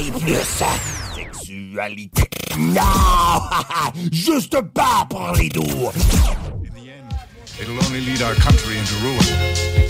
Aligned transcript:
Désuitaille 0.00 0.12
plus 0.12 0.64
sexualité. 1.14 2.22
Non! 2.58 2.80
Juste 4.12 4.60
pas 4.72 5.06
pour 5.08 5.32
les 5.38 5.48
doux. 5.48 5.60
In 5.62 6.70
the 6.74 6.88
end, 6.88 7.14
it'll 7.60 7.78
only 7.86 8.00
lead 8.00 8.22
our 8.22 8.34
country 8.34 8.78
into 8.78 8.94
ruin. 9.02 9.89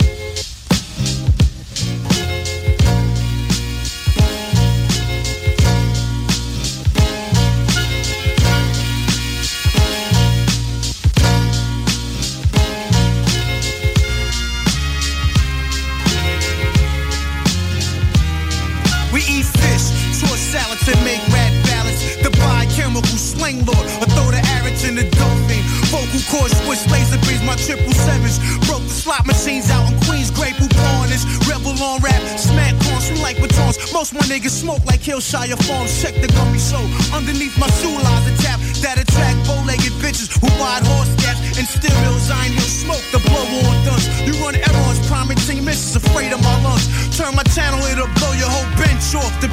Biochemical 23.11 23.17
slang 23.17 23.65
lord, 23.65 23.85
or 23.99 24.07
throw 24.15 24.31
the 24.31 24.41
arrows 24.55 24.83
in 24.83 24.95
the 24.95 25.03
dolphin. 25.11 25.61
Vocal 25.91 26.21
cords, 26.31 26.55
switch 26.63 26.83
laser 26.91 27.19
beams, 27.27 27.43
my 27.43 27.55
triple 27.55 27.93
sevens. 27.93 28.39
Broke 28.67 28.83
the 28.83 28.95
slot 28.95 29.25
machines 29.25 29.69
out 29.69 29.91
in 29.91 29.99
Queens, 30.07 30.31
Grey 30.31 30.51
Poupon 30.51 31.11
is 31.11 31.25
rebel 31.47 31.75
on 31.83 32.01
rap. 32.01 32.21
Smack 32.39 32.75
corns, 32.87 33.09
we 33.11 33.21
like 33.21 33.37
batons. 33.37 33.77
Most 33.93 34.13
my 34.13 34.21
niggas 34.31 34.55
smoke 34.63 34.83
like 34.85 35.01
Hillshire 35.01 35.57
Farms. 35.67 35.91
Check 36.01 36.15
the 36.21 36.27
gummy 36.27 36.59
soul. 36.59 36.85
Underneath 37.13 37.57
my 37.59 37.69
shoe 37.79 37.91
lies 37.91 38.25
a 38.27 38.33
tap 38.43 38.59
that 38.81 38.97
attract 38.97 39.37
bow-legged 39.47 39.93
bitches 39.99 40.31
who 40.39 40.47
ride 40.59 40.83
horse 40.85 41.13
gaps 41.19 41.41
and 41.57 41.67
hills. 41.67 42.31
I 42.31 42.45
ain't 42.45 42.55
hill 42.55 42.71
smoke, 42.71 43.05
the 43.11 43.19
blow 43.27 43.43
on 43.67 43.85
guns. 43.85 44.07
You 44.25 44.33
run 44.43 44.55
primary 45.11 45.35
team 45.43 45.65
missions, 45.65 45.95
afraid 45.95 46.31
of 46.31 46.41
my 46.41 46.55
lungs. 46.63 46.87
Turn 47.17 47.35
my 47.35 47.43
channel, 47.51 47.79
it'll 47.91 48.07
blow 48.15 48.31
your 48.39 48.49
whole 48.49 48.69
bench 48.79 49.03
off 49.13 49.33
the 49.43 49.49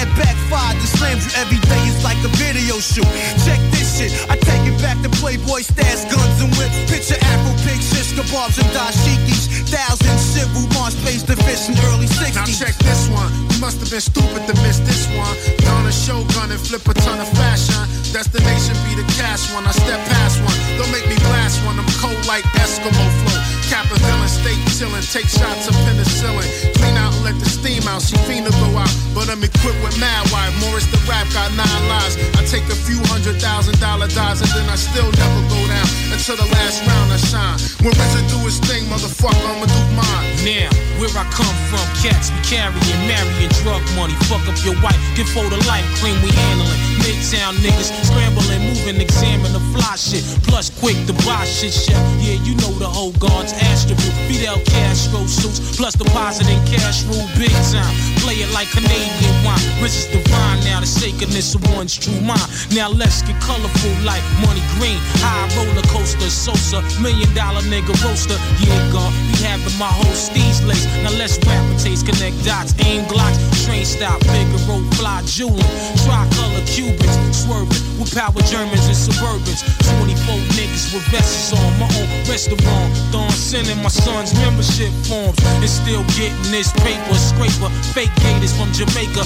that 0.00 0.08
backfire. 0.16 0.72
The 0.80 0.88
slams 0.88 1.28
you 1.28 1.32
every 1.36 1.60
day 1.68 1.82
is 1.84 2.00
like 2.00 2.16
a 2.24 2.32
video 2.40 2.80
shoot. 2.80 3.08
Check 3.44 3.60
this 3.68 4.00
shit, 4.00 4.12
I 4.32 4.36
take 4.40 4.64
it 4.64 4.76
back 4.80 4.96
to 5.04 5.10
Playboy 5.20 5.60
stats, 5.60 6.08
guns 6.08 6.40
and 6.40 6.52
whips. 6.56 6.76
Picture 6.88 7.20
Afro 7.20 7.52
shish 7.80 8.16
kebabs 8.16 8.56
and 8.56 8.70
dashikis. 8.72 9.68
Thousands 9.68 10.20
civil 10.20 10.66
march 10.74 10.94
face 11.04 11.22
the 11.22 11.36
in 11.36 11.76
early 11.92 12.06
60s. 12.06 12.34
Now 12.34 12.46
check 12.46 12.74
this 12.80 13.08
one. 13.10 13.30
You 13.52 13.58
must 13.60 13.78
have 13.80 13.90
been 13.90 14.00
stupid 14.00 14.42
to 14.48 14.54
miss 14.64 14.80
this 14.80 15.06
one. 15.14 15.34
Don 15.62 15.86
a 15.86 15.92
showgun 15.92 16.50
and 16.50 16.60
flip 16.60 16.82
a 16.88 16.94
ton 16.94 17.20
of 17.20 17.28
fashion. 17.36 17.78
Destination 18.10 18.74
be 18.88 18.98
the 18.98 19.06
cash 19.14 19.52
one. 19.54 19.66
I 19.66 19.72
step 19.72 20.00
past 20.10 20.42
one. 20.42 20.58
Don't 20.78 20.90
make 20.90 21.06
me 21.06 21.16
blast 21.28 21.62
one. 21.66 21.78
I'm 21.78 21.86
cold 22.02 22.18
like 22.26 22.44
Eskimo 22.58 23.06
flow. 23.22 23.38
Cap 23.70 23.86
a 23.94 23.98
villain, 24.02 24.26
stay 24.26 24.56
chillin'. 24.74 25.06
Take 25.14 25.30
shots 25.30 25.70
of 25.70 25.74
penicillin. 25.86 26.46
Clean 26.74 26.96
out 26.98 27.14
and 27.14 27.24
let 27.24 27.36
the 27.38 27.46
steam 27.46 27.86
out. 27.86 28.02
She 28.02 28.16
fiend 28.26 28.50
to 28.50 28.52
go 28.58 28.74
out. 28.74 28.90
But 29.14 29.30
I'm 29.30 29.42
equipped 29.42 29.78
with 29.86 29.89
mad 29.98 30.28
wire. 30.30 30.52
Morris 30.62 30.86
the 30.92 31.00
rap 31.08 31.26
got 31.32 31.50
nine 31.56 31.82
lives. 31.88 32.14
I 32.38 32.44
take 32.44 32.66
a 32.68 32.78
few 32.78 33.00
hundred 33.10 33.40
thousand 33.40 33.80
dollar 33.80 34.06
dives 34.08 34.40
and 34.42 34.50
then 34.52 34.68
I 34.68 34.76
still 34.76 35.10
never 35.10 35.42
go 35.48 35.60
down. 35.66 35.88
Until 36.12 36.36
the 36.36 36.48
last 36.52 36.84
round 36.86 37.08
I 37.10 37.18
shine. 37.18 37.58
When 37.82 37.94
RZA 37.96 38.22
do 38.28 38.38
his 38.44 38.58
thing, 38.60 38.84
motherfucker, 38.92 39.40
I'ma 39.46 39.66
do 39.66 39.82
mine. 39.96 40.26
Now, 40.44 40.68
where 41.00 41.12
I 41.16 41.24
come 41.32 41.56
from, 41.72 41.84
cats 42.00 42.28
be 42.28 42.40
carrying, 42.44 43.00
marrying 43.08 43.52
drug 43.64 43.80
money. 43.96 44.14
Fuck 44.28 44.44
up 44.48 44.56
your 44.64 44.76
wife, 44.84 44.98
get 45.16 45.28
for 45.28 45.44
the 45.48 45.60
life, 45.64 45.84
clean 46.00 46.16
we 46.20 46.30
handling. 46.32 46.80
Midtown 47.00 47.56
niggas 47.64 47.88
scrambling, 48.04 48.60
moving, 48.68 49.00
examine 49.00 49.52
the 49.52 49.62
fly 49.72 49.96
shit. 49.96 50.24
Plus, 50.44 50.68
quick 50.80 50.96
to 51.06 51.14
buy 51.24 51.44
shit, 51.44 51.72
chef. 51.72 51.96
Yeah, 52.20 52.36
you 52.44 52.54
know 52.60 52.72
the 52.76 52.88
whole 52.88 53.12
God's 53.16 53.52
attribute. 53.56 54.12
Fidel 54.28 54.60
Castro 54.66 55.24
suits, 55.26 55.76
plus 55.76 55.94
depositing 55.94 56.60
cash 56.68 57.04
rule 57.08 57.28
big 57.36 57.52
time. 57.72 57.94
Play 58.20 58.44
it 58.44 58.50
like 58.52 58.68
Canadian 58.72 59.36
wine. 59.44 59.64
Rich 59.80 59.96
is 59.96 60.06
divine 60.12 60.60
now, 60.64 60.80
the 60.80 60.86
sacredness 60.86 61.54
of 61.54 61.64
one's 61.72 61.96
true 61.96 62.20
mind. 62.20 62.44
Now 62.76 62.88
let's 62.92 63.22
get 63.22 63.40
colorful 63.40 63.94
like 64.04 64.20
money 64.44 64.60
green. 64.76 65.00
High 65.24 65.48
roller 65.56 65.80
coaster, 65.88 66.28
Sosa, 66.28 66.84
million 67.00 67.32
dollar 67.34 67.64
nigga 67.72 67.96
roaster. 68.04 68.36
Yeah, 68.60 68.76
God, 68.92 69.08
be 69.32 69.40
having 69.40 69.72
my 69.80 69.88
whole 69.88 70.12
steez 70.12 70.60
lace. 70.68 70.84
Now 71.00 71.16
let's 71.16 71.40
rap 71.48 71.64
taste, 71.80 72.04
connect 72.04 72.44
dots, 72.44 72.76
aim 72.84 73.08
glocks, 73.08 73.40
train 73.64 73.84
stop, 73.84 74.20
Figaro, 74.28 74.84
fly 75.00 75.22
jewelin', 75.24 75.64
tricolor 76.04 76.64
Cubans, 76.68 77.16
swerving 77.32 77.80
with 77.96 78.12
power 78.12 78.40
Germans 78.44 78.84
and 78.84 78.96
Suburbans. 78.96 79.64
24 80.00 80.36
niggas 80.60 80.92
with 80.92 81.04
vests 81.08 81.52
on 81.56 81.70
my 81.80 81.88
own 81.88 82.08
restaurant. 82.28 82.92
Dawn 83.12 83.30
sending 83.32 83.80
my 83.82 83.88
son's 83.88 84.32
membership 84.44 84.92
forms 85.08 85.40
and 85.44 85.64
still 85.68 86.04
getting 86.20 86.52
this 86.52 86.72
paper 86.84 87.16
scraper. 87.16 87.72
Fake 87.96 88.12
gators 88.20 88.52
from 88.56 88.72
Jamaica, 88.72 89.24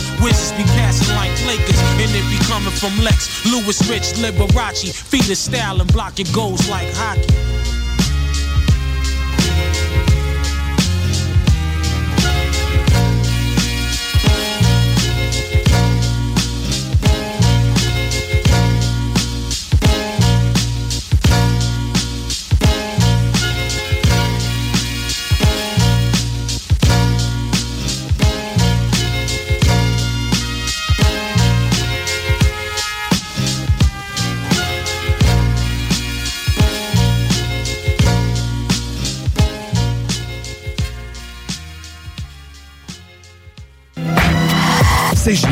be 0.52 0.64
passing 0.74 1.14
like 1.14 1.32
Lakers, 1.46 1.80
and 2.00 2.10
it 2.10 2.26
be 2.30 2.38
coming 2.44 2.72
from 2.72 2.92
Lex, 3.02 3.44
Louis 3.46 3.78
Rich, 3.88 4.14
Liberace, 4.20 4.92
feed 4.92 5.24
the 5.24 5.36
style 5.36 5.80
and 5.80 5.92
blocking 5.92 6.26
goals 6.32 6.68
like 6.68 6.88
hockey. 6.94 7.83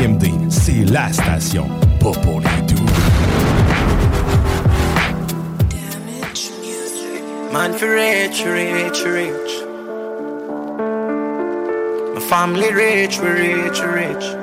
CJMD, 0.03 0.51
c'est 0.51 0.91
la 0.91 1.13
station, 1.13 1.69
pas 1.99 2.11
pour 2.11 2.41
les 2.41 2.61
doux. 2.67 2.83
Man 7.53 7.71
for 7.73 7.87
rich, 7.87 8.43
rich, 8.45 9.03
rich. 9.05 9.63
My 12.15 12.19
family 12.19 12.73
rich, 12.73 13.19
we 13.19 13.29
rich, 13.29 13.81
rich. 13.81 14.42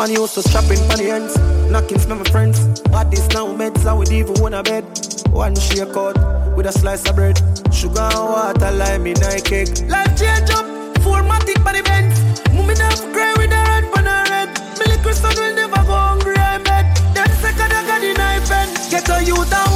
Man 0.00 0.12
used 0.12 0.32
to 0.32 0.40
strapping 0.40 0.78
for 0.88 0.96
the 0.96 1.10
ends, 1.10 1.36
knocking 1.70 1.98
smell 1.98 2.16
my 2.16 2.24
friends. 2.30 2.80
Bad 2.88 3.10
this 3.10 3.28
now 3.36 3.46
meds, 3.48 3.84
I 3.84 3.92
would 3.92 4.10
even 4.10 4.32
want 4.40 4.54
a 4.54 4.62
bed. 4.62 4.82
One 5.28 5.54
shake 5.54 5.94
out 5.94 6.16
with 6.56 6.64
a 6.64 6.72
slice 6.72 7.06
of 7.06 7.16
bread. 7.16 7.36
Sugar 7.70 8.00
and 8.00 8.24
water, 8.32 8.72
lime 8.72 9.06
in 9.06 9.22
a 9.22 9.38
cake. 9.42 9.68
Life 9.92 10.16
change 10.16 10.48
up, 10.56 10.64
formatic 11.04 11.62
by 11.62 11.76
the 11.76 11.82
bends. 11.84 12.16
Moving 12.48 12.80
up 12.80 12.96
grey 13.12 13.34
with 13.36 13.52
a 13.52 13.60
red 13.68 13.84
for 13.92 14.00
the 14.00 14.16
red. 14.32 14.48
Millie 14.78 15.02
Crystal 15.02 15.28
will 15.36 15.54
never 15.54 15.84
go 15.84 15.92
hungry, 15.92 16.34
I 16.34 16.56
bet. 16.64 16.96
Then 17.12 17.28
second 17.44 17.70
I 17.70 17.84
got 17.84 18.00
the 18.00 18.14
knife 18.16 18.50
and 18.50 18.70
get 18.90 19.06
a 19.10 19.22
you 19.22 19.36
down. 19.52 19.69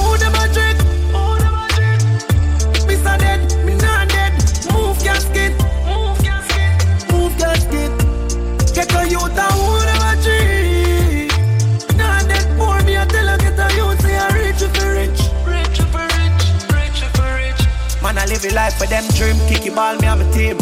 Life 18.53 18.75
for 18.75 18.87
them 18.87 19.05
dream. 19.17 19.37
kick 19.49 19.63
Kicky 19.63 19.71
ball, 19.71 19.97
me 19.97 20.07
and 20.07 20.21
my 20.21 20.31
team. 20.33 20.59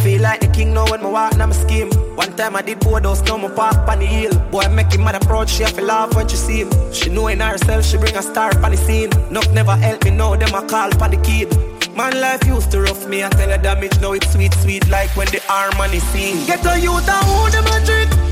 Feel 0.00 0.22
like 0.22 0.40
the 0.40 0.48
king 0.48 0.72
now 0.72 0.88
when 0.90 1.02
me 1.02 1.08
walk 1.08 1.32
on 1.32 1.48
my 1.48 1.54
scheme. 1.54 1.90
One 2.16 2.34
time 2.36 2.56
I 2.56 2.62
did 2.62 2.80
board 2.80 3.02
those 3.02 3.22
now 3.22 3.36
me 3.36 3.48
park 3.48 3.76
on 3.88 3.98
the 3.98 4.06
hill. 4.06 4.32
Boy, 4.50 4.68
make 4.68 4.92
him 4.92 5.04
mad 5.04 5.16
approach, 5.16 5.50
she 5.50 5.62
have 5.62 5.74
to 5.74 5.82
laugh 5.82 6.14
when 6.14 6.28
she 6.28 6.36
see 6.36 6.60
him. 6.62 6.92
She 6.92 7.10
know 7.10 7.28
in 7.28 7.40
herself, 7.40 7.84
she 7.84 7.98
bring 7.98 8.16
a 8.16 8.22
star 8.22 8.52
on 8.64 8.70
the 8.70 8.76
scene. 8.76 9.10
Nope, 9.30 9.50
never 9.52 9.76
help 9.76 10.04
me 10.04 10.10
now, 10.10 10.36
them 10.36 10.54
a 10.54 10.66
call 10.66 10.90
for 10.92 11.08
the 11.08 11.20
kid. 11.22 11.48
Man, 11.96 12.20
life 12.20 12.46
used 12.46 12.70
to 12.72 12.80
rough 12.82 13.08
me, 13.08 13.24
I 13.24 13.28
tell 13.30 13.50
her 13.50 13.58
damage, 13.58 14.00
now 14.00 14.12
it's 14.12 14.30
sweet, 14.32 14.54
sweet, 14.54 14.88
like 14.88 15.10
when 15.16 15.26
the 15.28 15.40
harmony 15.46 16.00
sing. 16.00 16.46
Get 16.46 16.64
a 16.66 16.78
youth 16.78 17.08
and 17.08 17.26
who 17.26 17.50
them 17.50 17.64
a? 17.64 18.25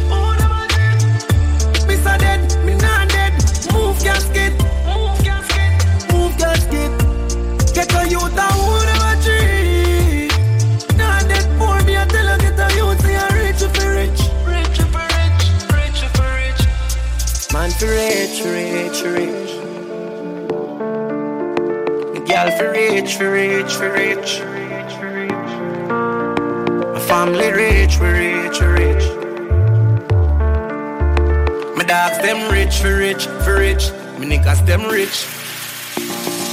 Rich, 33.05 33.27
for 33.45 33.59
rich, 33.59 33.91
for. 33.91 34.19
My 34.19 34.25
niggas 34.25 34.65
them 34.65 34.89
rich. 34.89 35.29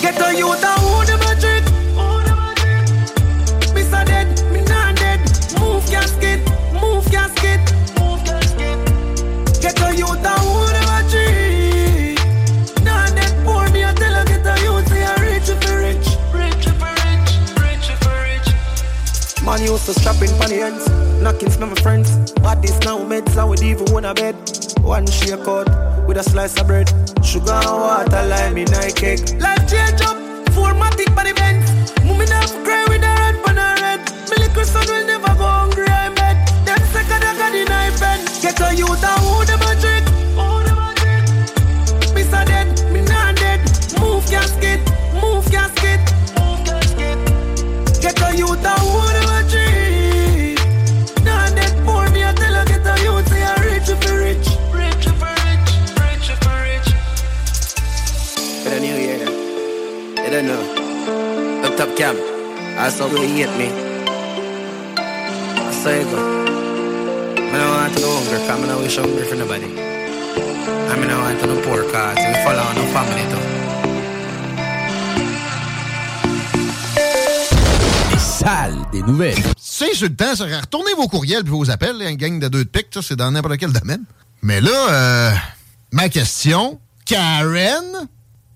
Get 0.01 0.19
a 0.19 0.35
youth 0.35 0.63
and 0.71 0.79
who 0.83 1.05
them 1.07 1.23
a 1.23 1.33
trick? 1.39 1.63
Miss 3.73 3.93
a 3.93 4.03
dead, 4.03 4.27
me 4.51 4.59
not 4.67 4.97
dead. 4.97 5.21
Move 5.61 5.85
casket, 5.87 6.41
move 6.75 7.05
casket, 7.07 7.63
move 7.99 8.21
casket. 8.27 8.79
Get 9.63 9.79
a 9.79 9.95
youth 9.95 10.27
and 10.31 10.41
who 10.43 10.53
them 10.75 10.89
a 10.95 10.99
trick? 11.11 12.19
Nah 12.83 13.07
dead 13.15 13.33
poor, 13.45 13.69
me 13.71 13.83
a 13.83 13.93
tell 13.93 14.13
her 14.13 14.25
get 14.25 14.45
a 14.45 14.55
youth 14.65 14.87
say 14.89 15.03
I 15.07 15.15
rich 15.23 15.47
you 15.47 15.55
rich, 15.79 16.07
rich 16.35 16.65
you 16.67 16.75
rich, 16.99 17.31
rich 17.63 17.85
you 17.91 17.97
rich. 18.27 18.47
Man 19.45 19.61
used 19.63 19.85
to 19.85 19.93
strap 19.93 20.19
in 20.21 20.35
the 20.37 20.59
ends, 20.67 20.85
knocking 21.21 21.49
smell 21.49 21.69
my 21.69 21.75
friends. 21.75 22.09
This 22.61 22.77
now 22.81 22.99
meds, 22.99 23.37
I 23.37 23.45
would 23.45 23.63
even 23.63 23.85
want 23.93 24.05
a 24.05 24.13
bed. 24.13 24.35
One 24.83 25.07
shake 25.07 25.47
out 25.47 25.90
with 26.07 26.17
a 26.17 26.23
slice 26.23 26.59
of 26.59 26.67
bread. 26.67 26.87
Sugar 27.23 27.51
and 27.51 27.65
water, 27.65 28.23
lime 28.27 28.57
in 28.57 28.73
a 28.73 28.91
cake. 28.91 29.39
Life 29.39 29.65
change 29.69 30.01
up, 30.01 30.17
formatic 30.53 31.09
the 31.09 31.33
bend. 31.35 31.61
Moving 32.05 32.31
up, 32.31 32.49
cry 32.63 32.85
with 32.89 33.03
a 33.03 33.11
red 33.21 33.35
pan 33.43 33.57
a 33.57 33.81
red. 33.81 34.01
Me 34.29 34.35
little 34.43 34.63
will 34.87 35.05
never 35.07 35.33
go 35.37 35.47
hungry, 35.47 35.87
I 35.87 36.09
bet. 36.13 36.37
Them 36.65 36.79
second 36.91 37.23
I 37.23 37.37
got 37.37 37.51
the 37.51 37.63
knife 37.65 37.99
bend. 37.99 38.27
Get 38.41 38.59
a 38.59 38.75
youth 38.75 39.03
and 39.03 39.20
know. 62.01 62.09
Up 62.09 62.15
top 62.15 62.15
cam. 62.15 62.15
I 62.77 62.89
saw 62.89 63.07
you 63.07 63.27
hate 63.27 63.57
me. 63.57 63.69
I 64.97 65.71
saw 65.71 65.89
you 65.89 66.05
go. 66.05 66.17
I 67.37 67.57
don't 67.57 67.69
want 67.69 67.93
to 67.95 68.01
go 68.01 68.09
hungry, 68.15 68.39
cause 68.47 68.61
I 68.61 68.67
don't 68.67 68.81
wish 68.81 68.97
hungry 68.97 69.25
for 69.25 69.35
nobody. 69.35 69.65
I 69.65 70.95
mean, 70.97 71.09
I 71.09 71.17
want 71.21 71.39
to 71.39 71.47
no 71.47 71.61
poor 71.61 71.83
cause 71.91 72.17
we 72.17 72.33
follow 72.43 72.73
no 72.73 72.83
family 72.93 73.25
too. 73.31 73.41
Les 78.11 78.19
salles 78.19 78.81
des 78.91 79.01
nouvelles. 79.03 79.43
C'est 79.57 79.91
insultant, 79.91 80.35
ça. 80.35 80.45
Retournez 80.45 80.93
vos 80.95 81.07
courriels 81.07 81.43
et 81.45 81.49
vos 81.49 81.69
appels, 81.69 81.97
là, 81.97 82.09
une 82.09 82.17
gang 82.17 82.39
de 82.39 82.47
deux 82.47 82.63
de 82.63 82.69
pique, 82.69 82.87
ça, 82.93 83.01
c'est 83.01 83.15
dans 83.15 83.31
n'importe 83.31 83.57
quel 83.57 83.73
domaine. 83.73 84.03
Mais 84.41 84.61
là, 84.61 84.71
euh, 84.71 85.31
ma 85.91 86.09
question, 86.09 86.79
Karen, 87.05 88.07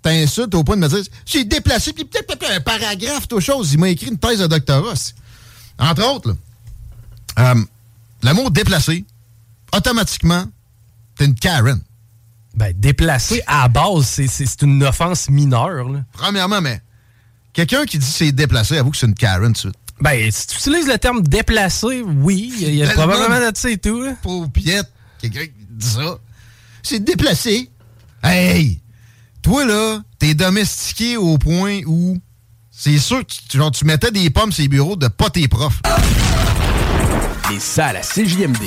t'insultes 0.05 0.53
au 0.53 0.63
point 0.63 0.75
de 0.77 0.81
me 0.81 0.87
dire, 0.87 1.03
j'ai 1.25 1.43
déplacé, 1.45 1.91
puis 1.91 2.05
peut-être 2.05 2.27
peut-être 2.27 2.51
un 2.51 2.59
paragraphe, 2.59 3.27
toute 3.27 3.39
chose. 3.41 3.73
Il 3.73 3.79
m'a 3.79 3.89
écrit 3.89 4.07
une 4.11 4.19
thèse 4.19 4.39
de 4.39 4.45
doctorat. 4.45 4.93
Entre 5.79 6.03
autres. 6.07 6.35
Euh, 7.39 7.55
l'amour 8.21 8.51
déplacé, 8.51 9.03
automatiquement, 9.75 10.45
t'es 11.17 11.25
une 11.25 11.33
Karen. 11.33 11.81
Ben, 12.53 12.71
déplacé 12.77 13.41
à 13.47 13.63
la 13.63 13.67
base, 13.67 14.05
c'est- 14.05 14.61
une 14.61 14.83
offense 14.83 15.27
mineure. 15.29 15.89
Là. 15.89 16.03
Premièrement, 16.13 16.61
mais 16.61 16.81
quelqu'un 17.51 17.85
qui 17.85 17.97
dit 17.97 18.05
c'est 18.05 18.31
déplacé, 18.31 18.77
avoue 18.77 18.91
que 18.91 18.97
c'est 18.97 19.07
une 19.07 19.15
Karen 19.15 19.55
suite. 19.55 19.73
Ben, 19.99 20.29
si 20.31 20.47
tu 20.47 20.55
utilises 20.57 20.87
le 20.87 20.97
terme 20.99 21.23
déplacé, 21.23 22.01
oui, 22.03 22.53
il 22.59 22.75
y 22.75 22.83
a, 22.83 22.91
probablement 22.91 23.39
de 23.51 23.57
ça 23.57 23.69
et 23.71 23.77
tout. 23.77 24.01
là. 24.03 24.13
Pauvre 24.21 24.49
piette, 24.51 24.89
quelqu'un 25.19 25.45
qui 25.45 25.65
dit 25.71 25.85
ça. 25.87 26.19
C'est 26.83 27.03
déplacé. 27.03 27.69
Hey! 28.23 28.79
Toi, 29.45 29.63
là, 29.63 30.01
t'es 30.17 30.33
domestiqué 30.33 31.17
au 31.17 31.37
point 31.37 31.81
où 31.85 32.17
c'est 32.71 32.97
sûr 32.97 33.19
que 33.19 33.31
tu, 33.47 33.59
genre, 33.59 33.69
tu 33.69 33.85
mettais 33.85 34.09
des 34.09 34.31
pommes 34.31 34.51
sur 34.51 34.63
les 34.63 34.67
bureaux 34.67 34.95
de 34.95 35.07
pas 35.07 35.29
tes 35.29 35.47
profs. 35.47 35.83
Les 37.51 37.59
salles 37.59 37.97
à 37.97 38.01
CJMD. 38.01 38.57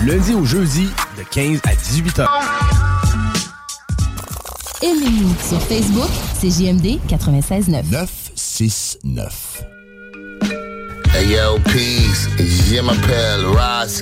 Du 0.00 0.04
lundi 0.04 0.34
au 0.34 0.44
jeudi, 0.44 0.88
de 1.16 1.22
15 1.30 1.60
à 1.62 1.76
18 1.76 2.18
heures. 2.18 2.40
Aimez-nous 4.82 5.32
sur 5.48 5.62
Facebook, 5.62 6.10
c'est 6.40 6.50
JMD 6.50 6.98
96.9. 7.06 7.88
969. 7.88 9.75
Hey 11.16 11.32
yo, 11.32 11.56
peace. 11.72 12.28
It's 12.38 12.68
Jim 12.68 12.90
Appel, 12.90 13.54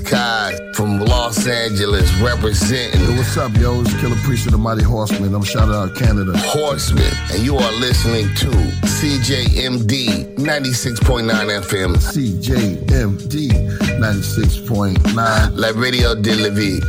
Kai 0.04 0.58
from 0.74 0.98
Los 0.98 1.46
Angeles 1.46 2.12
representing. 2.14 2.98
Hey, 2.98 3.16
what's 3.16 3.36
up, 3.36 3.54
yo? 3.54 3.82
It's 3.82 3.94
Killer 4.00 4.16
Priest 4.16 4.46
of 4.46 4.52
the 4.52 4.58
Mighty 4.58 4.82
Horseman. 4.82 5.32
I'm 5.32 5.44
shouting 5.44 5.76
out 5.76 5.94
Canada. 5.94 6.32
Horseman, 6.36 7.08
and 7.30 7.40
you 7.40 7.56
are 7.56 7.72
listening 7.74 8.26
to 8.34 8.50
CJMD 8.98 10.34
96.9 10.38 11.62
FM. 11.62 11.94
CJMD 11.94 13.48
96.9. 14.00 15.56
La 15.56 15.68
Radio 15.80 16.16
de 16.16 16.34
la 16.34 16.50
Vie. 16.50 16.80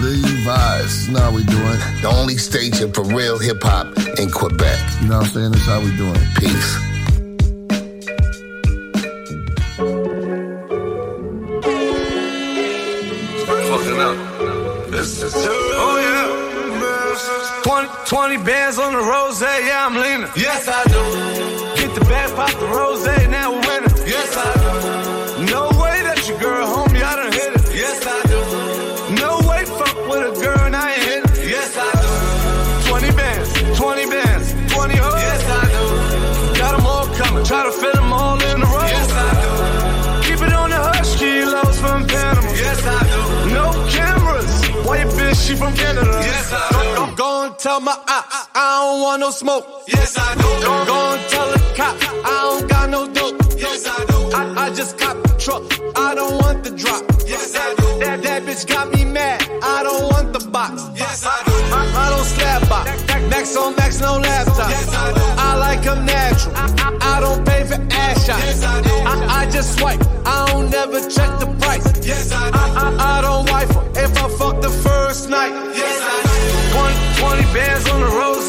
Levi's. 0.00 1.10
Know 1.10 1.30
we 1.30 1.44
doing. 1.44 1.78
The 2.00 2.10
only 2.10 2.38
station 2.38 2.90
for 2.90 3.04
real 3.04 3.38
hip 3.38 3.62
hop 3.62 3.88
in 4.18 4.30
Quebec. 4.30 5.02
You 5.02 5.08
know 5.08 5.18
what 5.18 5.26
I'm 5.26 5.32
saying? 5.34 5.52
That's 5.52 5.66
how 5.66 5.80
we 5.80 5.94
doing. 5.98 6.18
Peace. 6.36 6.93
20, 18.24 18.36
20 18.36 18.44
bands 18.46 18.78
on 18.78 18.92
the 18.94 18.98
rose, 18.98 19.42
yeah, 19.42 19.84
I'm 19.84 19.96
leaning. 20.00 20.30
Yes, 20.34 20.66
I 20.66 20.82
do. 20.88 21.02
Get 21.76 21.94
the 21.94 22.00
bag, 22.06 22.34
pop 22.34 22.50
the 22.58 22.66
rose, 22.66 23.04
now 23.28 23.52
we're 23.52 23.60
winning. 23.68 23.92
Yes, 24.06 24.32
I 24.34 24.48
do. 24.64 25.52
No 25.52 25.68
way 25.76 26.00
that 26.08 26.26
your 26.26 26.38
girl, 26.40 26.64
homie, 26.66 27.04
I 27.04 27.16
done 27.20 27.32
hit 27.32 27.52
it. 27.52 27.64
Yes, 27.76 28.00
I 28.06 28.16
do. 28.24 28.40
No 29.20 29.46
way, 29.46 29.66
fuck 29.66 29.96
with 30.08 30.24
a 30.24 30.32
girl 30.40 30.58
and 30.64 30.74
I 30.74 30.94
ain't 30.94 31.04
hit 31.04 31.24
it. 31.24 31.50
Yes, 31.52 31.76
I 31.76 31.84
do. 32.00 32.88
20 32.88 33.12
bands, 33.12 33.48
20 33.76 34.06
bands, 34.08 34.46
20 34.72 34.96
hoes. 34.96 35.20
Yes, 35.20 35.44
I 35.44 35.64
do. 35.68 35.84
Got 36.58 36.76
them 36.76 36.86
all 36.86 37.06
coming, 37.20 37.44
try 37.44 37.64
to 37.64 37.72
fit 37.72 37.92
them 37.92 38.10
all 38.10 38.40
in 38.40 38.60
the 38.60 38.66
row. 38.66 38.88
Yes, 38.88 39.12
I 39.12 39.28
do. 39.36 39.52
Keep 40.24 40.40
it 40.48 40.54
on 40.54 40.70
the 40.70 40.80
hush, 40.80 41.18
kilos 41.18 41.78
from 41.78 42.06
Panama. 42.06 42.48
Yes, 42.56 42.80
I 42.88 43.00
do. 43.04 43.20
No 43.52 43.68
cameras. 43.92 44.64
White 44.88 45.12
bitch, 45.12 45.46
she 45.46 45.54
from 45.56 45.74
Canada. 45.74 46.13
Tell 47.74 47.80
my 47.80 47.98
ops, 48.08 48.48
I 48.54 48.80
don't 48.82 49.00
want 49.02 49.20
no 49.20 49.30
smoke. 49.30 49.66
Yes, 49.88 50.16
I 50.16 50.34
do. 50.34 50.48
Go, 50.64 50.96
and 51.12 51.30
tell 51.30 51.48
the 51.50 51.58
cop, 51.74 51.96
I 52.24 52.36
don't 52.44 52.68
got 52.68 52.90
no 52.90 53.08
dope. 53.12 53.36
Yes, 53.58 53.86
I 53.86 54.04
do. 54.10 54.18
I, 54.38 54.66
I 54.66 54.74
just 54.74 54.96
cop 54.98 55.16
the 55.22 55.34
truck, 55.44 55.62
I 55.96 56.14
don't 56.14 56.36
want 56.42 56.62
the 56.62 56.70
drop. 56.70 57.02
Yes, 57.26 57.56
I 57.56 57.74
do. 57.74 57.86
That, 57.98 58.22
that 58.22 58.42
bitch 58.44 58.66
got 58.68 58.92
me 58.94 59.04
mad, 59.04 59.42
I 59.62 59.82
don't 59.82 60.04
want 60.12 60.32
the 60.32 60.48
box. 60.50 60.82
Yes, 60.94 61.26
I 61.26 61.42
do. 61.46 61.52
I, 61.78 61.82
I 62.02 62.10
don't 62.10 62.28
slap 62.36 62.68
box. 62.68 62.90
Max 63.30 63.56
on 63.56 63.74
max, 63.76 64.00
no 64.00 64.18
laptop. 64.18 64.70
Yes, 64.70 64.94
I 64.94 65.12
do. 65.12 65.24
I 65.48 65.56
like 65.56 65.82
them 65.82 66.06
natural. 66.06 66.54
I, 66.56 66.66
I, 66.78 67.16
I 67.16 67.20
don't 67.20 67.44
pay 67.44 67.64
for 67.64 67.80
ass 67.90 68.24
shots. 68.26 68.44
Yes, 68.44 68.62
I 68.62 68.82
do. 68.82 68.94
I, 69.12 69.40
I 69.40 69.50
just 69.50 69.78
swipe, 69.78 70.00
I 70.24 70.46
don't 70.50 70.70
never 70.70 71.00
check 71.10 71.40
the 71.40 71.48
price. 71.58 71.84
Yes, 72.06 72.30
I 72.30 72.50
do. 72.50 72.56
I, 72.56 72.66
I, 72.84 73.18
I 73.18 73.22
don't 73.22 73.50
wife 73.50 73.70
her 73.74 73.86
if 74.04 74.12
I 74.24 74.28
fuck 74.38 74.60
the 74.62 74.70
first 74.70 75.28
night. 75.28 75.52
Yes, 75.74 76.00
I 76.02 76.22
do. 76.22 76.23
Only 77.34 77.52
bands 77.52 77.90
on 77.90 77.98
the 77.98 78.06
road. 78.06 78.43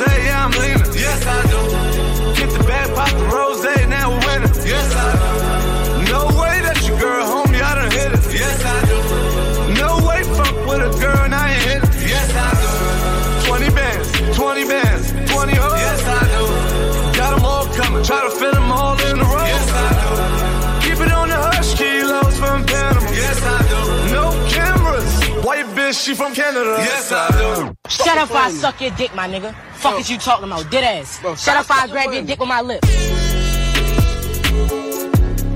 She 26.03 26.13
from 26.13 26.33
Canada. 26.33 26.75
Yes, 26.79 27.11
I 27.11 27.29
do. 27.31 27.75
Shut 27.89 28.17
up, 28.17 28.31
I 28.31 28.51
suck 28.51 28.81
your 28.81 28.91
dick, 28.91 29.13
my 29.15 29.27
nigga. 29.27 29.53
Fuck 29.75 29.95
oh. 29.95 29.99
is 29.99 30.09
you 30.09 30.17
talking 30.17 30.45
about, 30.45 30.69
dead 30.69 30.83
ass. 30.83 31.19
Bro, 31.21 31.35
Shut 31.35 31.57
up, 31.57 31.65
I 31.69 31.87
grab 31.87 32.11
your 32.11 32.23
dick 32.23 32.39
with 32.39 32.49
my 32.49 32.61
lips. 32.61 32.87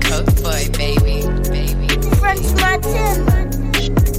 Coke 0.00 0.26
boy, 0.42 0.68
baby, 0.76 1.26
baby. 1.50 1.88
French 2.16 2.46
Martin, 2.60 3.70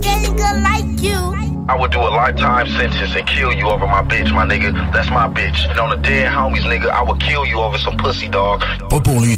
getting 0.01 0.36
good 0.36 0.62
like 0.63 1.01
you. 1.01 1.32
I 1.70 1.78
would 1.80 1.92
do 1.92 2.00
a 2.00 2.12
lifetime 2.12 2.68
sentence 2.68 3.16
and 3.16 3.28
kill 3.28 3.54
you 3.54 3.70
over 3.70 3.88
my 3.88 4.01
bitch, 4.01 4.34
my 4.34 4.46
nigga. 4.46 4.74
That's 4.92 5.10
my 5.10 5.28
bitch. 5.28 5.70
And 5.70 5.80
on 5.80 5.90
the 5.90 5.98
dead 5.98 6.32
homies, 6.32 6.63
nigga, 6.63 6.90
I 6.90 7.01
would 7.04 7.22
kill 7.22 7.46
you 7.46 7.60
over 7.60 7.78
some 7.78 7.98
pussy, 7.98 8.28
dog. 8.28 8.62
Pas 8.90 9.00
pour 9.00 9.20
lui. 9.20 9.36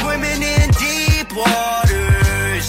Swimming 0.00 0.42
in 0.42 0.70
deep 0.74 1.28
waters, 1.36 2.68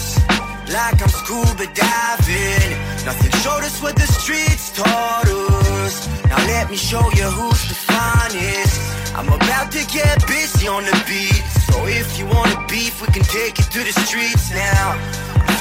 like 0.72 1.02
I'm 1.02 1.08
scuba 1.08 1.66
diving. 1.74 2.70
Nothing 3.04 3.32
showed 3.42 3.64
us 3.64 3.82
what 3.82 3.96
the 3.96 4.06
streets 4.06 4.70
taught 4.76 5.26
us. 5.26 6.06
Now 6.28 6.36
let 6.46 6.70
me 6.70 6.76
show 6.76 7.02
you 7.16 7.24
who's 7.24 7.62
the 7.68 7.74
finest. 7.74 8.80
I'm 9.16 9.26
about 9.26 9.72
to 9.72 9.84
get 9.92 10.24
busy 10.28 10.68
on 10.68 10.84
the 10.84 10.92
beat. 11.08 11.42
So 11.66 11.86
if 11.86 12.16
you 12.16 12.26
wanna 12.26 12.64
beef, 12.68 13.00
we 13.02 13.08
can 13.08 13.24
take 13.24 13.58
it 13.58 13.68
to 13.72 13.80
the 13.80 13.92
streets 14.06 14.52
now. 14.52 14.94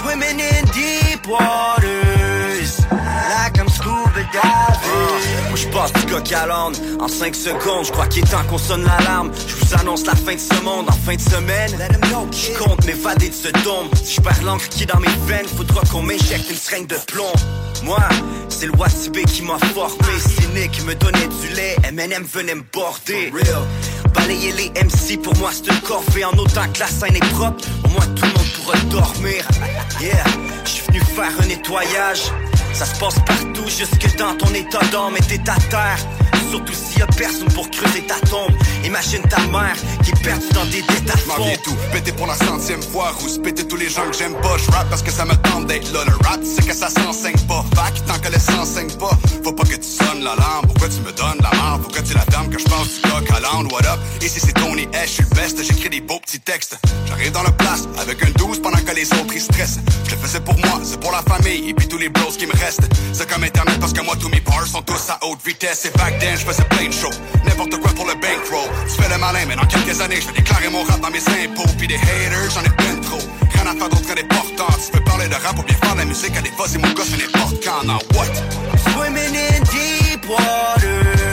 Swimming 0.02 0.40
in 0.40 0.66
deep 0.66 1.26
waters, 1.28 2.27
scuba 2.66 4.24
diving. 4.32 5.48
Moi 5.50 5.56
je 5.56 5.68
passe 5.68 5.94
du 5.94 6.06
coq 6.12 6.32
à 6.32 6.48
l'âne 6.48 6.74
en 7.00 7.08
5 7.08 7.36
secondes. 7.36 7.86
Je 7.86 7.92
crois 7.92 8.08
qu'il 8.08 8.24
est 8.24 8.28
temps 8.32 8.44
qu'on 8.50 8.58
sonne 8.58 8.84
l'alarme. 8.84 9.32
Je 9.48 9.56
vous 9.56 9.74
annonce 9.76 10.06
la 10.06 10.16
fin 10.16 10.36
de 10.36 10.40
ce 10.40 10.62
monde 10.64 10.90
en 10.90 10.94
fin 10.94 11.16
de 11.16 11.22
semaine. 11.22 11.72
Je 12.32 12.58
compte 12.58 12.86
m'évader 12.86 13.30
de 13.30 13.34
ce 13.34 13.50
dôme. 13.64 13.90
Si 14.04 14.16
je 14.16 14.22
perds 14.22 14.44
l'encre 14.44 14.68
qui 14.70 14.84
est 14.84 14.88
dans 14.88 15.00
mes 15.00 15.08
veines, 15.26 15.48
faudra 15.48 15.82
qu'on 15.92 16.02
m'injecte 16.02 16.50
une 16.50 16.58
seringue 16.58 16.88
de 16.88 16.98
plomb. 17.08 17.34
Moi, 17.84 18.00
c'est 18.50 18.66
le 18.66 18.76
Watibé 18.76 19.24
qui 19.24 19.44
m'a 19.44 19.58
formé. 19.74 20.20
Cynique 20.20 20.84
me 20.86 20.96
donnait 20.96 21.28
du 21.42 21.48
lait. 21.56 21.76
MNM 21.92 22.24
venait 22.24 22.56
me 22.56 22.64
border. 22.74 23.32
Balayer 24.14 24.52
les 24.54 24.70
MC 24.70 25.22
pour 25.22 25.36
moi 25.38 25.52
c'est 25.54 25.72
une 25.72 25.80
corvée. 25.82 26.26
En 26.26 26.32
autant 26.32 26.68
que 26.74 26.80
la 26.80 26.88
scène 26.88 27.16
est 27.16 27.30
propre, 27.34 27.64
au 27.86 27.90
moins 27.90 28.06
tout 28.16 28.26
le 28.26 28.30
monde 28.30 28.52
pourra 28.56 28.78
dormir. 28.90 29.48
Yeah, 30.02 30.24
je 30.66 30.70
suis 30.70 30.84
venu 30.88 31.02
faire 31.02 31.32
un 31.40 31.46
nettoyage. 31.46 32.32
Ça 32.74 32.86
se 32.86 33.00
passe 33.00 33.16
partout, 33.26 33.68
jusque 33.68 34.18
dans 34.18 34.36
ton 34.38 34.54
état 34.54 34.80
d'âme 34.92 35.16
et 35.18 35.22
t'es 35.22 35.50
à 35.50 35.56
terre. 35.70 36.00
Surtout 36.50 36.74
s'il 36.74 37.00
y 37.00 37.02
a 37.02 37.08
personne 37.08 37.48
pour 37.54 37.70
creuser 37.70 38.04
ta 38.04 38.16
tombe. 38.28 38.54
Imagine 38.86 39.22
ta 39.24 39.42
mère 39.48 39.76
qui 40.04 40.12
est 40.12 40.24
perdue 40.24 40.48
dans 40.54 40.66
des. 40.66 40.84
M'en 41.28 41.44
viens 41.44 41.58
tout, 41.64 41.76
péter 41.92 42.14
pour 42.14 42.28
la 42.28 42.36
centième 42.36 42.82
fois, 42.82 43.12
rousse 43.20 43.38
péter 43.38 43.68
tous 43.68 43.76
les 43.76 43.90
gens 43.90 44.10
que 44.10 44.16
j'aime 44.18 44.34
pas. 44.36 44.58
Je 44.58 44.72
rap 44.72 44.90
parce 44.90 45.02
que 45.02 45.12
ça 45.12 45.26
me 45.26 45.36
tente 45.36 45.68
d'être 45.68 45.92
là. 45.92 46.06
Le 46.06 46.14
rap, 46.26 46.40
c'est 46.44 46.66
que 46.66 46.74
ça 46.74 46.90
s'enseigne 46.90 47.40
pas. 47.48 47.66
Fac, 47.76 47.94
tant 48.06 48.20
que 48.20 48.32
le 48.32 48.40
s'enseigne 48.40 48.92
pas, 48.92 49.12
faut 49.44 49.54
pas 49.54 49.64
que 49.64 49.76
tu 49.76 49.90
sonnes 49.90 50.24
la 50.24 50.36
l'âne? 53.48 53.68
What 53.72 53.86
up? 53.86 54.00
Ici 54.22 54.40
c'est 54.40 54.54
Tony 54.54 54.86
H, 54.88 55.04
je 55.04 55.10
suis 55.10 55.24
le 55.24 55.36
best, 55.36 55.64
j'écris 55.64 55.90
des 55.90 56.02
beaux 56.02 56.20
petits 56.20 56.40
textes. 56.40 56.78
J'arrive 57.08 57.32
dans 57.32 57.44
le 57.44 57.52
place 57.52 57.88
avec 58.00 58.24
un 58.24 58.32
12 58.32 58.62
pendant 58.62 58.80
que 58.80 58.96
les 58.96 59.12
autres 59.14 59.34
ils 59.34 59.42
stressent. 59.42 59.80
Je 60.06 60.12
le 60.12 60.18
faisais 60.18 60.40
pour 60.40 60.58
moi, 60.60 60.80
c'est 60.84 61.00
pour 61.00 61.12
la 61.12 61.22
famille 61.22 61.70
et 61.70 61.74
puis 61.74 61.88
tous 61.88 61.98
les 61.98 62.10
bros 62.10 62.32
qui 62.32 62.46
me 62.46 62.54
restent. 62.54 62.88
C'est 63.14 63.30
comme 63.30 63.44
internet 63.44 63.80
parce 63.80 63.94
que 63.94 64.02
moi 64.02 64.16
tous 64.20 64.30
mes 64.30 64.42
bars 64.42 64.68
sont 64.68 64.82
tous 64.82 65.10
à 65.10 65.20
haute 65.26 65.40
vitesse. 65.46 65.86
Et 65.86 65.98
back 65.98 66.20
then, 66.20 66.38
je 66.38 66.46
faisais 66.46 66.64
plein 66.66 66.88
de 66.88 66.94
shows. 66.94 67.18
N'importe 67.46 67.78
quoi 67.82 67.92
pour 67.94 68.06
le 68.06 68.14
bankroll. 68.14 68.70
Tu 68.88 69.02
fais 69.02 69.10
le 69.10 69.18
malin, 69.20 69.46
mais 69.48 69.56
dans 69.56 69.66
quelques 69.66 70.00
années, 70.02 70.20
je 70.22 70.28
vais 70.28 70.34
déclarer 70.34 70.70
mon 70.70 70.84
rap 70.84 71.00
dans 71.02 71.10
mes 71.10 71.20
impôts. 71.20 71.70
Puis 71.78 71.88
des 71.88 71.96
haters, 71.96 72.52
j'en 72.54 72.62
ai 72.64 72.76
plein 72.76 72.96
trop. 73.02 73.22
Rien 73.54 73.66
à 73.72 73.76
faire 73.76 73.90
d'autre 73.90 74.16
des 74.16 74.24
portants. 74.24 74.76
Tu 74.84 74.92
peux 74.92 75.04
parler 75.04 75.28
de 75.28 75.36
rap 75.36 75.58
ou 75.58 75.64
bien 75.64 75.76
faire 75.76 75.96
la 75.96 76.06
musique? 76.06 76.36
À 76.38 76.42
des 76.42 76.52
fois, 76.52 76.68
c'est 76.68 76.80
mon 76.80 76.92
gosse, 76.94 77.10
mais 77.12 77.24
n'importe 77.24 77.64
quand. 77.64 77.84
Now 77.86 78.00
what? 78.16 78.32
Swimming 78.94 79.36
in 79.36 79.64
deep 79.72 80.26
waters, 80.30 81.27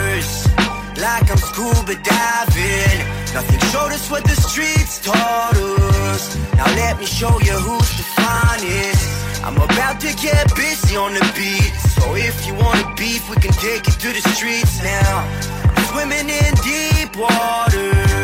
like 0.97 1.29
I'm 1.29 1.37
scuba 1.37 1.95
diving. 1.95 2.99
Nothing 3.33 3.59
showed 3.71 3.91
us 3.91 4.09
what 4.09 4.23
the 4.23 4.35
streets 4.35 4.99
taught 4.99 5.55
us. 5.55 6.35
Now 6.55 6.67
let 6.75 6.99
me 6.99 7.05
show 7.05 7.39
you 7.41 7.53
who's 7.53 7.91
the 7.97 8.03
finest. 8.03 9.43
I'm 9.43 9.57
about 9.57 9.99
to 10.01 10.11
get 10.15 10.55
busy 10.55 10.95
on 10.95 11.13
the 11.13 11.25
beat. 11.35 11.73
So 11.95 12.15
if 12.15 12.47
you 12.47 12.53
wanna 12.55 12.93
beef, 12.95 13.29
we 13.29 13.35
can 13.37 13.53
take 13.53 13.87
it 13.87 13.97
to 14.03 14.09
the 14.13 14.23
streets 14.35 14.81
now. 14.83 15.27
I'm 15.75 15.83
Swimming 15.91 16.29
in 16.29 16.53
deep 16.63 17.15
waters, 17.15 18.11
like 18.11 18.14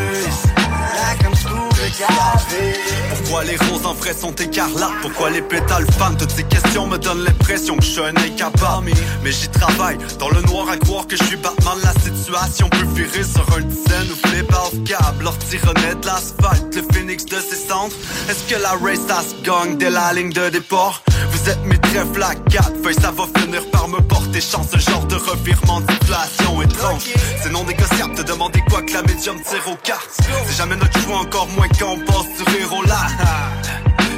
Pourquoi 3.10 3.44
les 3.44 3.58
roses 3.58 3.86
en 3.86 3.94
vrai 3.94 4.14
sont 4.14 4.34
écarlates? 4.34 5.02
Pourquoi 5.02 5.30
les 5.30 5.42
pétales 5.42 5.86
fanent 5.98 6.18
Toutes 6.18 6.32
ces 6.32 6.44
questions 6.44 6.88
me 6.88 6.98
donnent 6.98 7.24
l'impression 7.24 7.78
que 7.78 7.84
je 7.84 7.90
suis 7.92 8.02
un 8.02 8.16
incapable. 8.16 8.92
Mais 9.24 9.32
j'y 9.32 9.50
travaille, 9.50 9.98
dans 10.20 10.30
le 10.30 10.42
noir 10.44 10.70
à 10.70 10.78
croire 10.78 11.08
que 11.08 11.16
je 11.16 11.24
suis 11.24 11.38
Batman. 11.38 11.78
La 11.84 11.94
situation 12.02 12.70
peut 12.70 12.88
virer 12.96 13.24
sur 13.24 13.46
un 13.56 13.62
dizaine 13.62 14.12
ou 14.12 14.28
flip 14.28 14.52
off 14.52 14.72
câble. 14.86 15.24
Leur 15.24 15.38
tironnet 15.38 15.96
de 16.02 16.06
l'asphalte, 16.06 16.76
le 16.76 16.84
phoenix 16.94 17.26
de 17.26 17.38
ses 17.40 17.68
centres 17.68 17.96
Est-ce 18.30 18.44
que 18.54 18.62
la 18.62 18.72
race 18.72 19.00
ça 19.08 19.22
se 19.22 19.44
gagne 19.44 19.78
dès 19.78 19.90
la 19.90 20.14
ligne 20.14 20.32
de 20.32 20.50
départ? 20.50 21.04
Vous 21.42 21.50
êtes 21.50 21.66
mes 21.66 21.78
trèfles 21.80 22.22
à 22.22 22.36
quatre. 22.36 22.72
Feuilles 22.84 23.02
Ça 23.02 23.10
va 23.10 23.24
finir 23.40 23.64
par 23.72 23.88
me 23.88 24.00
porter 24.00 24.40
chance. 24.40 24.68
Ce 24.72 24.78
genre 24.78 25.04
de 25.08 25.16
revirement 25.16 25.82
d'inflation 25.82 26.62
étrange 26.62 27.02
C'est 27.42 27.52
non 27.52 27.64
négociable 27.64 28.14
de 28.16 28.22
demander 28.22 28.62
quoi 28.70 28.84
que 28.84 28.94
la 28.94 29.02
médium 29.02 29.42
tire 29.42 29.68
aux 29.68 29.76
cartes. 29.78 30.22
C'est 30.46 30.58
jamais 30.58 30.76
notre 30.76 31.00
choix 31.00 31.18
encore 31.18 31.48
moins 31.56 31.68
quand 31.80 31.94
on 31.94 32.00
passe 32.06 32.28
du 32.38 32.44
rire 32.44 32.70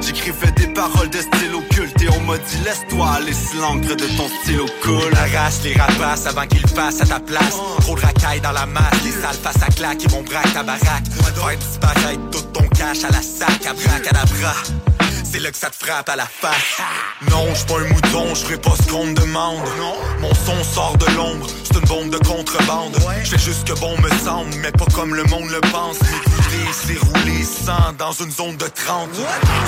J'écrivais 0.01 0.51
des 0.51 0.68
paroles 0.74 1.10
de 1.10 1.20
style 1.20 1.56
occulte 1.56 2.01
Et 2.01 2.10
on 2.10 2.20
m'a 2.22 2.38
dit 2.38 2.58
laisse-toi 2.65 3.10
aller 3.15 3.32
si 3.32 3.56
de 3.56 4.18
ton 4.18 4.27
stylo 4.42 4.65
cool. 4.84 5.13
Arrache 5.15 5.63
les 5.63 5.75
rapaces 5.75 6.27
avant 6.27 6.46
qu'ils 6.46 6.68
fassent 6.68 7.01
à 7.03 7.06
ta 7.06 7.22
place. 7.22 7.56
Trop 7.80 7.96
de 7.96 8.01
racailles 8.01 8.42
dans 8.42 8.51
la 8.51 8.65
masse 8.65 9.01
Les 9.06 9.12
sales 9.12 9.39
face 9.42 9.63
à 9.63 9.72
claque 9.72 10.03
Ils 10.03 10.10
vont 10.10 10.24
braquer 10.24 10.51
ta 10.51 10.63
baraque. 10.63 11.08
Faire 11.10 11.58
disparaître 11.58 12.30
tout 12.32 12.42
ton 12.51 12.68
cash 12.68 13.06
à 13.06 13.12
la 13.12 13.22
sac 13.22 13.65
À 13.65 13.74
bras 13.74 14.53
c'est 15.34 15.40
là 15.40 15.52
que 15.52 15.58
ça 15.58 15.72
te 15.72 15.84
frappe 15.84 16.10
à 16.10 16.16
la 16.16 16.28
face. 16.28 16.80
Non, 17.32 17.48
je 17.56 17.66
pas 17.66 17.80
un 17.80 17.88
mouton, 17.92 18.36
je 18.36 18.46
ferai 18.46 18.58
pas 18.58 18.75
ce 18.75 18.88
qu'on 18.92 19.06
me 19.08 19.16
demande. 19.16 19.63
Mon 20.22 20.32
son 20.34 20.63
sort 20.63 20.96
de 20.98 21.08
l'ombre, 21.16 21.48
c'est 21.63 21.80
une 21.80 21.86
bombe 21.88 22.10
de 22.12 22.20
contrebande. 22.20 22.96
Je 23.24 23.32
fais 23.32 23.40
juste 23.40 23.68
que 23.68 23.74
bon 23.80 23.98
me 24.00 24.10
semble, 24.24 24.54
mais 24.62 24.72
pas 24.72 24.86
comme 24.94 25.16
le 25.16 25.24
monde 25.24 25.50
le 25.50 25.60
pense. 25.72 26.00
M'écouter, 26.02 26.72
c'est 26.72 27.00
rouler 27.00 27.44
sans 27.44 27.94
dans 27.98 28.12
une 28.12 28.32
zone 28.32 28.58
de 28.58 28.68
30 28.68 29.10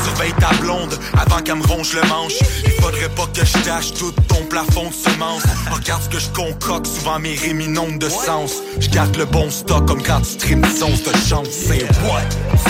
Surveille 0.04 0.34
ta 0.34 0.54
blonde 0.62 1.00
avant 1.18 1.42
qu'elle 1.42 1.56
me 1.56 1.66
ronge 1.66 1.94
le 1.94 2.08
manche. 2.10 2.38
Il 2.64 2.72
faudrait 2.84 3.10
pas 3.10 3.26
que 3.34 3.44
je 3.44 3.58
tâche 3.64 3.94
tout 3.94 4.12
ton 4.28 4.46
plafond 4.46 4.90
de 4.90 4.94
semences 4.94 5.44
Regarde 5.72 6.04
ce 6.04 6.10
que 6.10 6.20
je 6.20 6.30
concocte, 6.30 6.86
souvent 6.86 7.18
mes 7.18 7.34
rimes 7.34 7.98
de 7.98 8.10
sens. 8.10 8.54
Je 8.80 8.90
garde 8.90 9.16
le 9.16 9.26
bon 9.26 9.50
stock 9.50 9.88
comme 9.88 10.04
quand 10.04 10.22
tu 10.22 10.38
trimes 10.38 10.64
une 10.64 10.84
once 10.84 11.02
de 11.02 11.12
chance 11.28 11.48
C'est 11.50 11.84
what? 12.04 12.22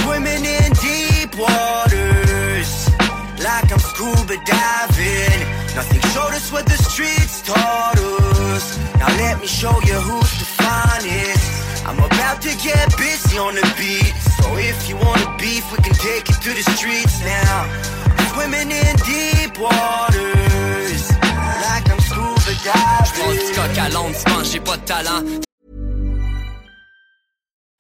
Swimming 0.02 0.46
in 0.46 0.70
deep 0.75 1.38
waters, 1.38 1.50
like 1.58 1.75
I'm 3.75 3.82
scuba 3.82 4.38
diving. 4.46 5.39
Nothing 5.75 6.00
showed 6.13 6.32
us 6.32 6.50
what 6.50 6.65
the 6.65 6.77
streets 6.77 7.41
taught 7.41 8.00
us. 8.00 8.77
Now 9.00 9.10
let 9.17 9.41
me 9.41 9.48
show 9.48 9.75
you 9.84 9.96
who's 10.08 10.32
the 10.39 10.48
finest. 10.63 11.86
I'm 11.86 12.00
about 12.00 12.41
to 12.44 12.55
get 12.63 12.96
busy 12.96 13.38
on 13.38 13.53
the 13.53 13.67
beat. 13.75 14.15
So 14.39 14.55
if 14.55 14.88
you 14.88 14.96
wanna 14.96 15.27
beef, 15.38 15.70
we 15.74 15.84
can 15.84 15.94
take 15.96 16.24
it 16.29 16.39
to 16.46 16.51
the 16.55 16.65
streets 16.72 17.20
now. 17.20 17.67
Swimming 18.32 18.72
in 18.72 18.96
deep 19.03 19.60
waters, 19.60 21.12
like 21.67 21.86
I'm 21.91 22.00
scuba 22.00 22.53
diving. 22.63 23.05
J'prends 23.12 23.34
du 23.34 23.48
coq 23.55 23.77
à 23.77 24.29
penses 24.29 24.51
j'ai 24.53 24.62
pas 24.62 24.77
de 24.77 24.86
talent. 24.86 25.45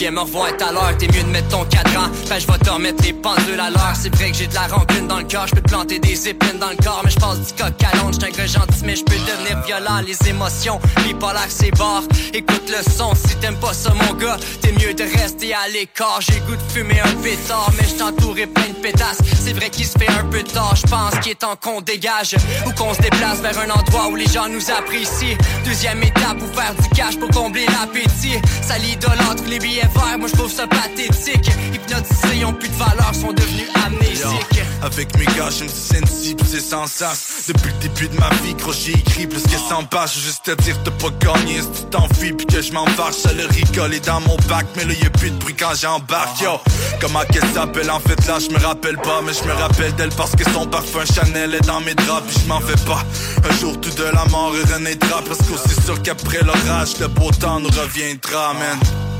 Viens 0.00 0.10
me 0.10 0.22
revoir 0.22 0.48
à 0.48 0.72
l'heure, 0.72 0.98
t'es 0.98 1.06
mieux 1.06 1.22
de 1.22 1.28
mettre 1.28 1.46
ton 1.50 1.64
cadran. 1.66 2.08
Ben 2.28 2.40
je 2.40 2.46
vais 2.48 2.58
te 2.58 2.68
remettre 2.68 3.04
les 3.04 3.12
pendules 3.12 3.60
à 3.60 3.70
l'heure. 3.70 3.94
C'est 3.94 4.12
vrai 4.12 4.32
que 4.32 4.36
j'ai 4.36 4.48
de 4.48 4.54
la 4.54 4.66
rancune 4.66 5.06
dans 5.06 5.18
le 5.18 5.24
cœur 5.24 5.46
Je 5.46 5.54
peux 5.54 5.60
te 5.60 5.68
planter 5.68 6.00
des 6.00 6.30
épines 6.30 6.58
dans 6.58 6.70
le 6.70 6.76
corps 6.82 7.02
Mais 7.04 7.12
je 7.12 7.20
passe 7.20 7.38
du 7.38 7.52
coq 7.52 7.72
à 7.92 7.96
l'onde. 7.98 8.12
J'suis 8.12 8.24
un 8.24 8.36
gars 8.36 8.46
gentil 8.46 8.82
mais 8.84 8.96
je 8.96 9.04
peux 9.04 9.14
devenir 9.14 9.62
violent. 9.64 10.00
Les 10.04 10.28
émotions, 10.28 10.80
bipolaire 11.04 11.46
c'est 11.48 11.70
barre 11.78 12.02
Écoute 12.32 12.68
le 12.68 12.90
son 12.90 13.14
si 13.14 13.36
t'aimes 13.36 13.60
pas 13.60 13.72
ça 13.72 13.94
mon 13.94 14.14
gars 14.14 14.36
T'es 14.62 14.72
mieux 14.72 14.94
de 14.94 15.04
rester 15.04 15.54
à 15.54 15.68
l'écart. 15.68 16.18
J'ai 16.22 16.40
goût 16.40 16.56
de 16.56 16.72
fumer 16.72 17.00
un 17.00 17.14
pétard 17.22 17.70
Mais 17.78 17.86
je 17.86 17.94
t'entourerai 17.94 18.48
plein 18.48 18.70
de 18.70 18.82
pétasses. 18.82 19.18
C'est 19.44 19.52
vrai 19.52 19.70
qu'il 19.70 19.86
se 19.86 19.96
fait 19.96 20.10
un 20.10 20.24
peu 20.24 20.42
tard 20.42 20.74
Je 20.74 20.88
pense 20.88 21.16
qu'il 21.20 21.30
est 21.30 21.36
temps 21.36 21.54
qu'on 21.54 21.80
dégage. 21.80 22.34
Ou 22.66 22.72
qu'on 22.72 22.94
se 22.94 23.00
déplace 23.00 23.40
vers 23.42 23.56
un 23.60 23.70
endroit 23.70 24.08
où 24.08 24.16
les 24.16 24.26
gens 24.26 24.48
nous 24.48 24.72
apprécient. 24.72 25.38
Deuxième 25.64 26.02
étape 26.02 26.38
pour 26.38 26.52
faire 26.60 26.74
du 26.74 26.88
cash 26.88 27.16
pour 27.16 27.28
combler 27.28 27.66
l'appétit. 27.66 28.40
Ça 28.60 28.76
l'idolâtre 28.78 29.44
les 29.46 29.60
billets 29.60 29.83
Moi 30.18 30.28
je 30.28 30.36
trouve 30.36 30.50
ça 30.50 30.66
pathétique 30.66 31.50
Hypnotisés 31.72 32.44
ont 32.44 32.52
plus 32.52 32.68
de 32.68 32.74
valeur 32.74 33.12
Sont 33.14 33.32
devenus 33.32 33.68
amnésiques 33.84 34.62
Avec 34.82 35.16
mes 35.18 35.26
gars, 35.26 35.50
je 35.50 35.64
me 35.64 35.68
sensible, 35.68 36.42
c'est 36.46 36.60
sans 36.60 36.86
sas. 36.86 37.44
Depuis 37.48 37.72
le 37.72 37.88
début 37.88 38.08
de 38.08 38.20
ma 38.20 38.28
vie, 38.42 38.54
gros, 38.54 38.72
j'ai 38.72 38.92
écrit 38.92 39.26
plus 39.26 39.42
que 39.42 39.56
100 39.56 39.84
pages. 39.84 40.14
Juste 40.18 40.44
te 40.44 40.62
dire, 40.62 40.76
t'as 40.84 40.90
pas 40.90 41.10
gagné, 41.20 41.60
si 41.60 41.82
tu 41.82 41.90
t'enfuis, 41.90 42.32
puis 42.32 42.46
que 42.46 42.60
je 42.60 42.72
m'en 42.72 42.86
fâche, 42.86 43.24
le 43.36 43.46
rigole 43.46 43.98
dans 44.00 44.20
mon 44.20 44.36
bac, 44.48 44.66
mais 44.76 44.84
là, 44.84 44.92
y'a 44.94 45.10
plus 45.10 45.30
de 45.30 45.38
bruit 45.38 45.54
quand 45.58 45.74
j'embarque, 45.74 46.40
yo. 46.40 46.60
Comment 47.00 47.24
qu'elle 47.30 47.48
s'appelle, 47.54 47.90
en 47.90 48.00
fait, 48.00 48.26
là, 48.26 48.38
je 48.38 48.54
me 48.54 48.58
rappelle 48.58 48.96
pas, 48.98 49.20
mais 49.24 49.32
je 49.32 49.44
me 49.48 49.52
rappelle 49.52 49.94
d'elle 49.94 50.14
parce 50.16 50.32
que 50.36 50.44
son 50.50 50.66
parfum 50.66 51.04
Chanel 51.04 51.54
est 51.54 51.66
dans 51.66 51.80
mes 51.80 51.94
draps, 51.94 52.22
puis 52.28 52.42
je 52.42 52.48
m'en 52.48 52.60
fais 52.60 52.84
pas. 52.84 53.02
Un 53.48 53.56
jour, 53.58 53.80
tout 53.80 53.90
de 53.90 54.04
la 54.04 54.24
mort 54.26 54.52
renaîtra, 54.52 55.22
parce 55.26 55.38
qu'aussi 55.38 55.80
sûr 55.82 56.02
qu'après 56.02 56.42
l'orage, 56.42 56.98
le 57.00 57.08
beau 57.08 57.30
temps 57.30 57.60
nous 57.60 57.70
reviendra, 57.70 58.54
man. 58.54 59.13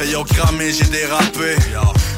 Ayant 0.00 0.24
cramé, 0.24 0.72
j'ai 0.72 0.84
dérapé. 0.84 1.56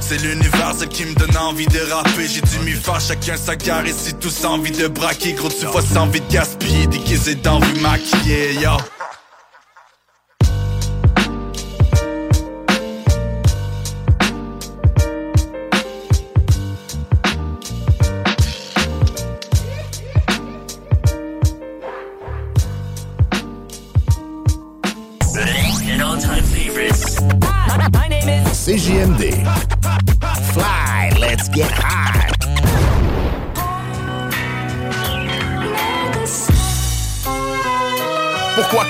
C'est 0.00 0.18
l'univers 0.22 0.74
qui 0.90 1.04
me 1.04 1.14
donne 1.14 1.36
envie 1.36 1.66
de 1.66 1.80
rapper. 1.92 2.26
J'ai 2.26 2.40
dû 2.40 2.58
m'y 2.64 2.72
faire 2.72 3.00
chacun 3.00 3.36
sa 3.36 3.56
carré. 3.56 3.92
Si 3.92 4.14
tous 4.14 4.44
envie 4.44 4.70
de 4.70 4.86
braquer, 4.88 5.32
gros, 5.32 5.48
tu 5.48 5.66
vois, 5.66 5.82
sans 5.82 6.02
envie 6.02 6.20
de 6.20 6.32
gaspiller. 6.32 6.86
Déguisé 6.86 7.34
d'envie 7.34 7.80
maquillée, 7.80 8.54
yo. 8.54 8.76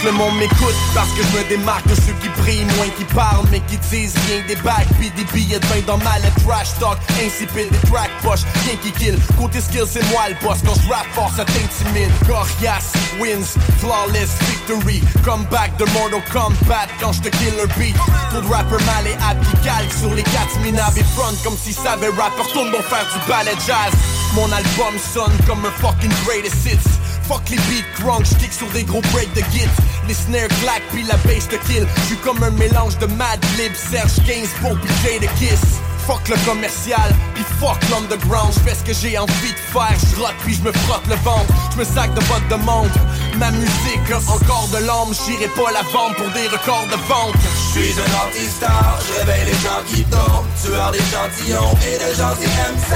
Le 0.06 0.12
monde 0.12 0.36
m'écoute 0.38 0.74
Parce 0.94 1.10
que 1.10 1.22
je 1.22 1.36
me 1.36 1.48
démarque 1.48 1.86
de 1.88 1.94
ceux 1.94 2.14
qui 2.22 2.28
brillent 2.40 2.64
moins 2.76 2.88
qui 2.96 3.04
parlent 3.12 3.46
mais 3.50 3.60
qui 3.60 3.76
disent 3.90 4.14
rien 4.28 4.42
des 4.46 4.56
bacs 4.62 4.86
puis 4.98 5.10
des 5.10 5.24
billets 5.32 5.58
de 5.58 5.66
vin 5.66 5.82
dans 5.86 5.98
ma 5.98 6.18
lettre. 6.20 6.36
Trash 6.46 6.78
talk 6.78 6.98
insipide 7.20 7.70
des 7.70 7.88
track 7.90 8.10
poche 8.22 8.42
rien 8.64 8.76
qui 8.82 8.92
kill. 8.92 9.18
Côté 9.36 9.60
skill 9.60 9.84
c'est 9.90 10.04
moi 10.10 10.28
le 10.28 10.36
boss. 10.46 10.58
Quand 10.64 10.74
je 10.80 10.88
rap 10.88 11.06
fort 11.12 11.32
ça 11.36 11.44
t'intimide. 11.44 12.10
Coriace 12.26 12.94
wins 13.20 13.58
flawless 13.80 14.30
victory. 14.48 15.02
Comeback 15.24 15.76
de 15.76 15.84
Mortal 15.92 16.22
Kombat 16.32 16.88
quand 17.00 17.12
je 17.12 17.22
te 17.22 17.28
kill 17.28 17.54
un 17.58 17.68
beat. 17.78 17.96
Trop 18.30 18.40
de 18.40 18.46
rappers 18.46 18.86
malléables 18.86 19.44
qui 19.46 19.56
calquent 19.66 19.98
sur 19.98 20.14
les 20.14 20.22
quatre 20.22 20.56
minables 20.62 20.98
et 20.98 21.04
front 21.16 21.34
comme 21.42 21.56
s'ils 21.56 21.74
savaient 21.74 22.14
rapper 22.16 22.42
retourne 22.42 22.70
donc 22.70 22.82
faire 22.82 23.06
du 23.12 23.18
ballet 23.28 23.58
jazz. 23.66 23.92
Mon 24.34 24.50
album 24.52 24.94
sonne 25.12 25.36
comme 25.46 25.64
un 25.66 25.74
fucking 25.82 26.12
greatest 26.24 26.64
hits 26.66 27.05
Fuck 27.28 27.50
les 27.50 27.56
beats 27.56 27.92
crunk, 27.94 28.24
j'kick 28.24 28.52
sur 28.52 28.68
des 28.70 28.84
gros 28.84 29.00
breaks 29.12 29.34
de 29.34 29.40
git. 29.52 29.68
Les 30.06 30.14
snares 30.14 30.48
claquent 30.62 30.88
puis 30.92 31.02
la 31.02 31.16
bass 31.18 31.48
te 31.48 31.56
kill. 31.66 31.86
J'suis 32.04 32.16
comme 32.18 32.42
un 32.42 32.50
mélange 32.50 32.96
de 32.98 33.06
Mad 33.06 33.44
Lib, 33.58 33.74
Serge 33.74 34.24
Gainsbourg 34.26 34.78
puis 34.80 34.94
Jada 35.02 35.26
Kiss 35.38 35.80
Fuck 36.06 36.28
le 36.28 36.36
commercial, 36.46 37.10
puis 37.34 37.42
fuck 37.58 37.78
l'underground. 37.90 38.52
J'fais 38.54 38.76
ce 38.76 38.84
que 38.84 38.94
j'ai 38.94 39.18
envie 39.18 39.50
de 39.50 39.62
faire, 39.74 39.98
j'rotte 40.14 40.36
puis 40.44 40.54
j'me 40.54 40.72
frotte 40.86 41.06
le 41.08 41.16
ventre. 41.26 41.52
J'me 41.74 41.82
sac 41.82 42.14
de 42.14 42.20
bottes 42.30 42.46
de 42.48 42.54
monde 42.64 42.94
Ma 43.38 43.50
musique 43.50 44.06
encore 44.30 44.68
de 44.72 44.86
l'âme, 44.86 45.12
j'irai 45.12 45.48
pas 45.48 45.72
la 45.72 45.82
vendre 45.90 46.14
pour 46.14 46.30
des 46.30 46.46
records 46.46 46.86
de 46.86 46.98
vente. 47.10 47.34
Je 47.74 47.80
suis 47.80 47.94
un 47.98 48.12
anti-star, 48.22 48.98
je 49.02 49.18
réveille 49.18 49.46
les 49.46 49.58
gens 49.66 49.82
qui 49.88 50.04
tombent 50.04 50.46
Tueur 50.62 50.92
d'échantillons 50.92 51.74
et 51.82 51.98
de 51.98 52.14
gentils 52.14 52.54
MC 52.54 52.90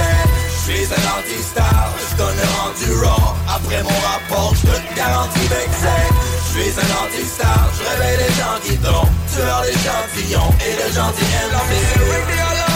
Je 0.47 0.71
suis 0.71 0.87
un 0.87 1.03
anti-star, 1.11 1.91
je 1.99 2.15
donne 2.15 2.37
le 2.39 2.47
rendu 2.63 3.05
raw. 3.05 3.35
Après 3.45 3.83
mon 3.83 3.99
rapport, 4.07 4.55
je 4.55 4.71
te 4.71 4.95
garantis 4.95 5.47
vexé 5.51 5.99
Je 6.47 6.61
suis 6.61 6.73
un 6.79 6.89
anti-star, 7.03 7.69
je 7.75 7.83
réveille 7.91 8.19
les 8.23 8.33
gens 8.39 8.57
qui 8.63 8.77
tombent 8.77 9.11
Tueur 9.35 9.61
d'échantillons 9.67 10.51
et 10.63 10.73
de 10.79 10.93
gentils 10.95 11.31
MC 11.51 12.70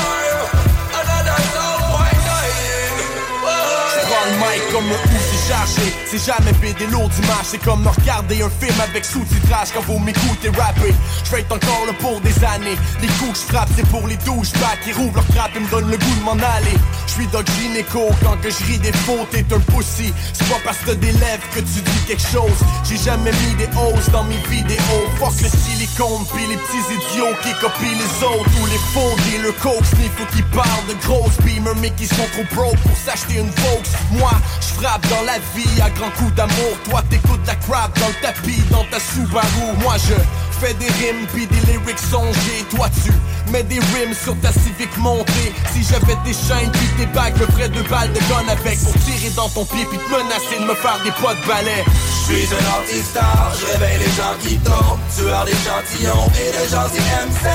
Prends 4.25 4.31
le 4.31 4.37
mic 4.37 4.71
comme 4.71 4.85
un 4.85 5.15
outil 5.15 5.47
chargé. 5.47 5.93
C'est 6.05 6.25
jamais 6.25 6.51
BD 6.53 6.87
lourd 6.87 7.09
d'image 7.09 7.45
C'est 7.45 7.63
comme 7.63 7.83
me 7.83 7.89
regarder 7.89 8.41
un 8.41 8.49
film 8.49 8.79
avec 8.81 9.05
sous-titrage 9.05 9.69
Quand 9.73 9.81
vous 9.81 9.99
m'écoutez 9.99 10.49
rapper. 10.49 10.93
Je 11.29 11.35
être 11.35 11.51
encore 11.51 11.85
là 11.85 11.93
pour 11.99 12.21
des 12.21 12.43
années. 12.43 12.77
Les 13.01 13.07
coups 13.19 13.33
que 13.33 13.37
je 13.37 13.53
frappe 13.53 13.69
c'est 13.75 13.87
pour 13.87 14.07
les 14.07 14.17
douchebags 14.17 14.79
Qui 14.83 14.93
rouvrent 14.93 15.15
leur 15.15 15.27
crap 15.27 15.55
et 15.55 15.59
me 15.59 15.69
donnent 15.69 15.91
le 15.91 15.97
goût 15.97 16.15
de 16.19 16.23
m'en 16.23 16.33
aller. 16.33 16.77
Je 17.07 17.11
suis 17.13 17.27
Doc 17.27 17.45
Gynéco 17.57 18.09
Quand 18.23 18.37
que 18.41 18.49
je 18.49 18.63
ris 18.65 18.79
des 18.79 18.93
fautes 18.93 19.29
t'es 19.31 19.45
un 19.53 19.59
pussy. 19.59 20.13
C'est 20.33 20.47
pas 20.49 20.59
parce 20.63 20.79
que 20.79 20.91
des 20.91 21.11
lèvres 21.11 21.49
que 21.53 21.59
tu 21.59 21.81
dis 21.81 22.05
quelque 22.07 22.27
chose. 22.27 22.59
J'ai 22.87 22.97
jamais 22.97 23.31
mis 23.31 23.55
des 23.55 23.69
hausses 23.77 24.09
dans 24.11 24.23
mes 24.23 24.41
vidéos. 24.49 25.05
Fuck 25.19 25.41
le 25.41 25.49
silicone 25.95 26.25
Pis 26.33 26.47
les 26.47 26.57
petits 26.57 26.93
idiots 26.93 27.35
qui 27.41 27.53
copient 27.59 27.97
les 27.97 28.23
autres 28.23 28.49
Ou 28.61 28.65
les 28.65 28.77
faux 28.93 29.15
le 29.41 29.51
coke 29.51 29.83
ou 30.21 30.35
qui 30.35 30.41
parlent 30.55 30.87
de 30.87 30.93
grosses 31.05 31.37
beamers 31.43 31.75
Mais 31.81 31.91
qui 31.91 32.05
sont 32.05 32.27
trop 32.33 32.55
broke 32.55 32.77
pour 32.79 32.97
s'acheter 32.97 33.39
une 33.39 33.49
Vaux. 33.49 33.81
Moi 34.11 34.31
je 34.61 34.67
frappe 34.81 35.07
dans 35.09 35.23
la 35.23 35.37
vie 35.55 35.81
à 35.81 35.89
grands 35.89 36.11
coups 36.11 36.33
d'amour. 36.35 36.77
Toi 36.89 37.03
t'écoutes 37.09 37.45
la 37.45 37.55
crap 37.55 37.97
dans 37.99 38.07
le 38.07 38.21
tapis 38.21 38.61
dans 38.71 38.85
ta 38.85 38.99
Subaru. 38.99 39.77
Moi 39.81 39.95
je 39.97 40.13
fais 40.59 40.73
des 40.75 40.87
rimes 40.87 41.25
puis 41.33 41.47
des 41.47 41.71
lyrics 41.71 41.99
songés. 41.99 42.65
Toi 42.69 42.89
tu 43.03 43.11
mets 43.51 43.63
des 43.63 43.79
rimes 43.79 44.13
sur 44.13 44.35
ta 44.41 44.51
Civic 44.51 44.95
montée. 44.97 45.53
Si 45.73 45.83
j'avais 45.83 46.17
des 46.25 46.33
chaînes 46.33 46.71
puis 46.71 46.89
des 46.97 47.05
bagues 47.07 47.37
Me 47.39 47.45
ferais 47.47 47.69
deux 47.69 47.83
balles 47.83 48.11
de 48.13 48.19
gun 48.29 48.47
avec. 48.49 48.79
Pour 48.79 48.93
tirer 49.05 49.31
dans 49.35 49.49
ton 49.49 49.65
pied 49.65 49.85
puis 49.89 49.97
te 49.97 50.09
menacer 50.11 50.59
de 50.59 50.65
me 50.65 50.75
faire 50.75 50.99
des 51.03 51.11
poids 51.11 51.35
de 51.35 51.47
balai. 51.47 51.83
Je 52.27 52.33
suis 52.33 52.47
un 52.53 52.65
anti-star, 52.79 53.53
je 53.59 53.65
réveille 53.73 53.99
les 53.99 54.13
gens 54.17 54.35
qui 54.41 54.57
tombent. 54.59 54.99
Tueur 55.15 55.45
d'échantillons 55.45 56.27
et 56.41 56.49
de 56.51 56.63
gentils 56.69 57.09
MC 57.29 57.45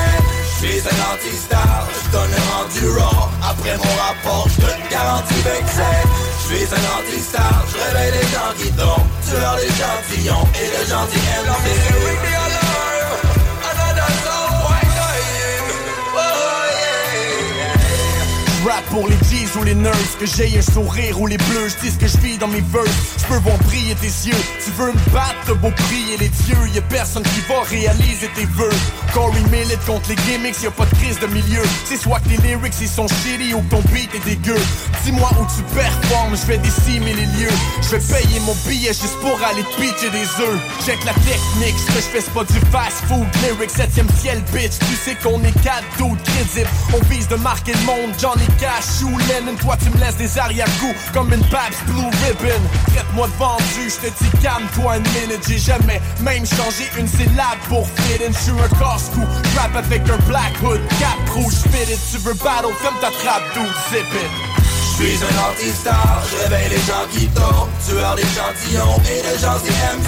Je 0.61 0.67
suis 0.67 0.79
un 0.79 0.99
anti-star, 1.11 1.87
je 1.91 2.11
donne 2.11 2.31
le 2.31 2.41
rendu 2.53 2.99
raw. 2.99 3.29
Après 3.43 3.77
mon 3.77 3.93
rapport, 4.01 4.47
je 4.49 4.61
te 4.61 4.91
garantis 4.91 5.41
vexé 5.43 5.89
Je 6.29 6.30
suis 6.55 6.65
un 6.65 6.83
anti-star, 6.99 7.65
je 7.71 7.77
réveille 7.77 8.11
les 8.11 8.27
gens 8.27 8.53
qui 8.57 8.69
tombent 8.71 9.07
Tueur 9.27 9.55
d'échantillons 9.55 10.47
et 10.55 10.67
de 10.67 10.89
gentils 10.89 11.25
MC 11.45 12.41
Rap 18.65 18.85
pour 18.89 19.07
les 19.07 19.15
G's 19.15 19.55
ou 19.59 19.63
les 19.63 19.73
nurses 19.73 20.15
Que 20.19 20.25
j'ai 20.25 20.57
un 20.57 20.61
sourire 20.61 21.19
ou 21.19 21.27
les 21.27 21.37
bleus 21.37 21.69
Je 21.69 21.85
dis 21.85 21.91
ce 21.91 21.97
que 21.97 22.07
je 22.07 22.17
vis 22.17 22.37
dans 22.37 22.47
mes 22.47 22.61
verses. 22.61 23.15
Je 23.17 23.25
peux 23.25 23.39
voir 23.39 23.57
briller 23.59 23.95
tes 23.95 24.07
yeux 24.07 24.43
Tu 24.63 24.69
veux 24.71 24.91
me 24.91 25.09
battre, 25.11 25.55
beau 25.55 25.71
prier 25.71 26.17
les 26.17 26.29
dieux. 26.29 26.67
Y'a 26.75 26.81
personne 26.83 27.23
qui 27.23 27.41
va 27.49 27.61
réaliser 27.63 28.29
tes 28.35 28.45
vœux. 28.45 28.69
Corey 29.13 29.41
Millet 29.51 29.77
contre 29.87 30.09
les 30.09 30.15
gimmicks, 30.15 30.61
y'a 30.61 30.71
pas 30.71 30.85
de 30.85 30.95
crise 30.95 31.19
de 31.19 31.27
milieu. 31.27 31.63
C'est 31.85 31.97
soit 31.97 32.19
que 32.19 32.29
tes 32.29 32.37
lyrics 32.37 32.75
ils 32.79 32.87
sont 32.87 33.07
shitty 33.07 33.53
ou 33.55 33.61
que 33.61 33.69
ton 33.71 33.81
beat 33.91 34.13
est 34.13 34.23
dégueu. 34.23 34.59
Dis-moi 35.03 35.29
où 35.39 35.45
tu 35.55 35.63
performes, 35.73 36.37
je 36.37 36.45
vais 36.45 36.59
décimer 36.59 37.13
les 37.13 37.25
lieux 37.25 37.55
Je 37.81 37.95
vais 37.95 37.99
payer 37.99 38.39
mon 38.41 38.55
billet 38.67 38.93
juste 38.93 39.17
pour 39.19 39.37
aller 39.43 39.63
pitcher 39.77 40.11
des 40.11 40.27
œufs. 40.43 40.59
Check 40.85 41.03
la 41.05 41.13
technique, 41.13 41.77
ce 41.79 41.87
que 41.87 42.01
je 42.01 42.09
fais 42.13 42.21
c'est 42.21 42.33
pas 42.33 42.43
du 42.43 42.59
fast 42.71 43.03
food. 43.07 43.25
Lyrics 43.43 43.71
7ème 43.71 44.13
ciel 44.19 44.41
bitch, 44.53 44.77
tu 44.79 44.95
sais 44.95 45.15
qu'on 45.15 45.41
est 45.43 45.59
quatre 45.63 45.85
doutes 45.97 46.21
crédibles 46.23 46.69
On 46.93 47.03
vise 47.11 47.27
de 47.27 47.35
marquer 47.35 47.73
le 47.73 47.85
monde, 47.85 48.13
Johnny 48.19 48.45
Cash 48.59 49.01
ou 49.03 49.17
Lennon. 49.17 49.55
Toi 49.59 49.75
tu 49.83 49.89
me 49.89 49.97
laisses 50.03 50.17
des 50.17 50.37
arrière-coups 50.37 50.95
comme 51.13 51.33
une 51.33 51.41
Babs 51.49 51.73
Blue 51.87 52.11
Ribbon. 52.23 52.61
Traite-moi 52.93 53.27
de 53.27 53.33
vendu, 53.39 53.89
je 53.89 54.07
te 54.07 54.23
dis 54.23 54.29
calme-toi 54.51 54.97
une 54.97 55.07
minute 55.21 55.43
J'ai 55.47 55.57
jamais 55.57 56.01
même 56.21 56.45
changé 56.45 56.89
une 56.97 57.07
syllabe 57.07 57.59
pour 57.69 57.87
fit 57.87 58.23
in. 58.23 58.31
Je 58.31 58.51
un 58.51 58.67
casse-cou, 58.79 59.21
rap 59.55 59.75
avec 59.75 60.01
un 60.09 60.17
black 60.27 60.53
hood, 60.63 60.81
cap 60.99 61.29
rouge 61.33 61.53
fit 61.71 61.91
it. 61.91 61.99
Tu 62.11 62.17
veux 62.19 62.33
battle, 62.33 62.73
ferme 62.81 62.95
ta 62.99 63.11
trappe, 63.11 63.43
dude, 63.53 63.73
zip 63.89 64.07
it. 64.13 64.31
Je 64.97 65.07
suis 65.07 65.23
un 65.23 65.49
anti-star, 65.49 66.21
réveille 66.43 66.69
les 66.69 66.83
gens 66.85 67.07
qui 67.11 67.27
tombent. 67.29 67.69
Tueur 67.85 68.15
d'échantillons 68.15 68.97
et 69.09 69.21
de 69.23 69.39
gens 69.39 69.57
qui 69.63 69.69
aiment 69.69 70.03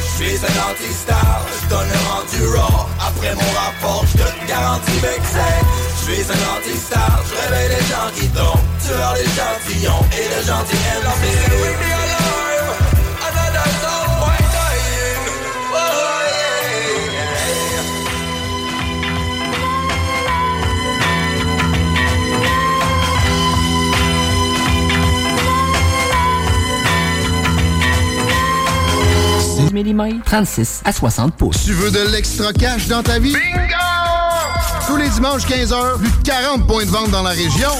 Je 0.00 0.24
suis 0.24 0.36
un 0.38 0.56
anti-star, 0.70 1.40
je 1.62 1.68
donne 1.68 1.86
un 1.86 2.04
rendu 2.10 2.56
raw. 2.56 2.86
Après 2.98 3.34
mon 3.34 3.52
rapport, 3.52 4.04
je 4.06 4.18
te 4.18 4.48
garantis 4.48 4.98
vexé 5.02 5.48
Je 6.00 6.12
suis 6.12 6.32
un 6.32 6.56
anti-star, 6.56 7.22
je 7.28 7.34
réveille 7.42 7.76
les 7.76 7.84
gens 7.86 8.10
qui 8.16 8.26
tombent. 8.28 8.64
Tueur 8.84 9.14
d'échantillons 9.14 10.04
et 10.18 10.40
de 10.40 10.46
gens 10.46 10.64
qui 10.68 10.76
aiment 10.76 12.03
mm, 29.82 30.22
36 30.24 30.82
à 30.84 30.92
60 30.92 31.34
pouces. 31.34 31.64
Tu 31.64 31.72
veux 31.72 31.90
de 31.90 32.10
l'extra 32.12 32.52
cash 32.52 32.86
dans 32.88 33.02
ta 33.02 33.18
vie? 33.18 33.32
Bingo! 33.32 33.74
Tous 34.86 34.96
les 34.96 35.08
dimanches 35.08 35.46
15h, 35.46 35.98
plus 35.98 36.10
de 36.10 36.22
40 36.24 36.66
points 36.66 36.84
de 36.84 36.90
vente 36.90 37.10
dans 37.10 37.22
la 37.22 37.30
région. 37.30 37.70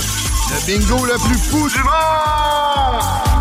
Le 0.50 0.66
bingo 0.66 1.04
le 1.04 1.14
plus 1.14 1.38
fou 1.38 1.68
du 1.68 1.78
monde! 1.78 3.33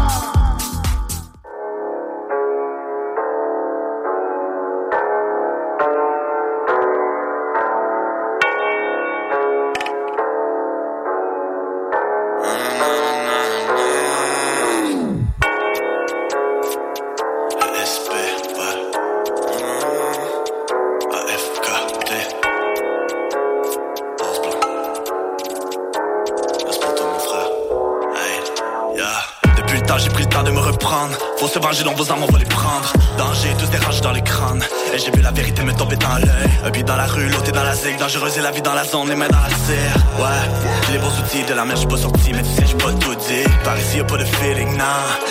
comprendre 30.83 31.32
se 31.47 31.59
venger, 31.59 31.83
dans 31.83 31.93
vos 31.93 32.09
armes, 32.11 32.23
on 32.23 32.31
va 32.31 32.39
les 32.39 32.45
prendre. 32.45 32.93
Danger, 33.17 33.49
tous 33.59 33.67
des 33.67 33.77
rages 33.77 34.01
dans 34.01 34.11
les 34.11 34.21
crânes. 34.21 34.63
Et 34.93 34.99
j'ai 34.99 35.11
vu 35.11 35.21
la 35.21 35.31
vérité 35.31 35.63
me 35.63 35.73
tomber 35.73 35.95
dans 35.95 36.15
l'œil. 36.15 36.49
Un 36.65 36.83
dans 36.83 36.95
la 36.95 37.05
rue, 37.05 37.29
l'autre 37.29 37.51
dans 37.51 37.63
la 37.63 37.75
zig. 37.75 37.97
Dangereuse 37.97 38.37
et 38.37 38.41
la 38.41 38.51
vie 38.51 38.61
dans 38.61 38.73
la 38.73 38.83
zone, 38.83 39.09
les 39.09 39.15
mains 39.15 39.27
dans 39.29 39.39
la 39.39 39.49
serre. 39.49 39.95
Ouais, 40.19 40.69
j'ai 40.87 40.93
les 40.93 40.99
bons 40.99 41.19
outils 41.19 41.43
de 41.43 41.53
la 41.53 41.65
mer, 41.65 41.75
j'suis 41.75 41.87
pas 41.87 41.97
sorti, 41.97 42.33
mais 42.33 42.41
tu 42.41 42.49
sais, 42.49 42.63
j'suis 42.65 42.75
pas 42.75 42.91
tout 42.93 43.15
dit. 43.15 43.43
Par 43.63 43.77
ici, 43.77 43.97
y'a 43.97 44.03
pas 44.03 44.17
de 44.17 44.25
feeling, 44.25 44.77
nah. 44.77 44.85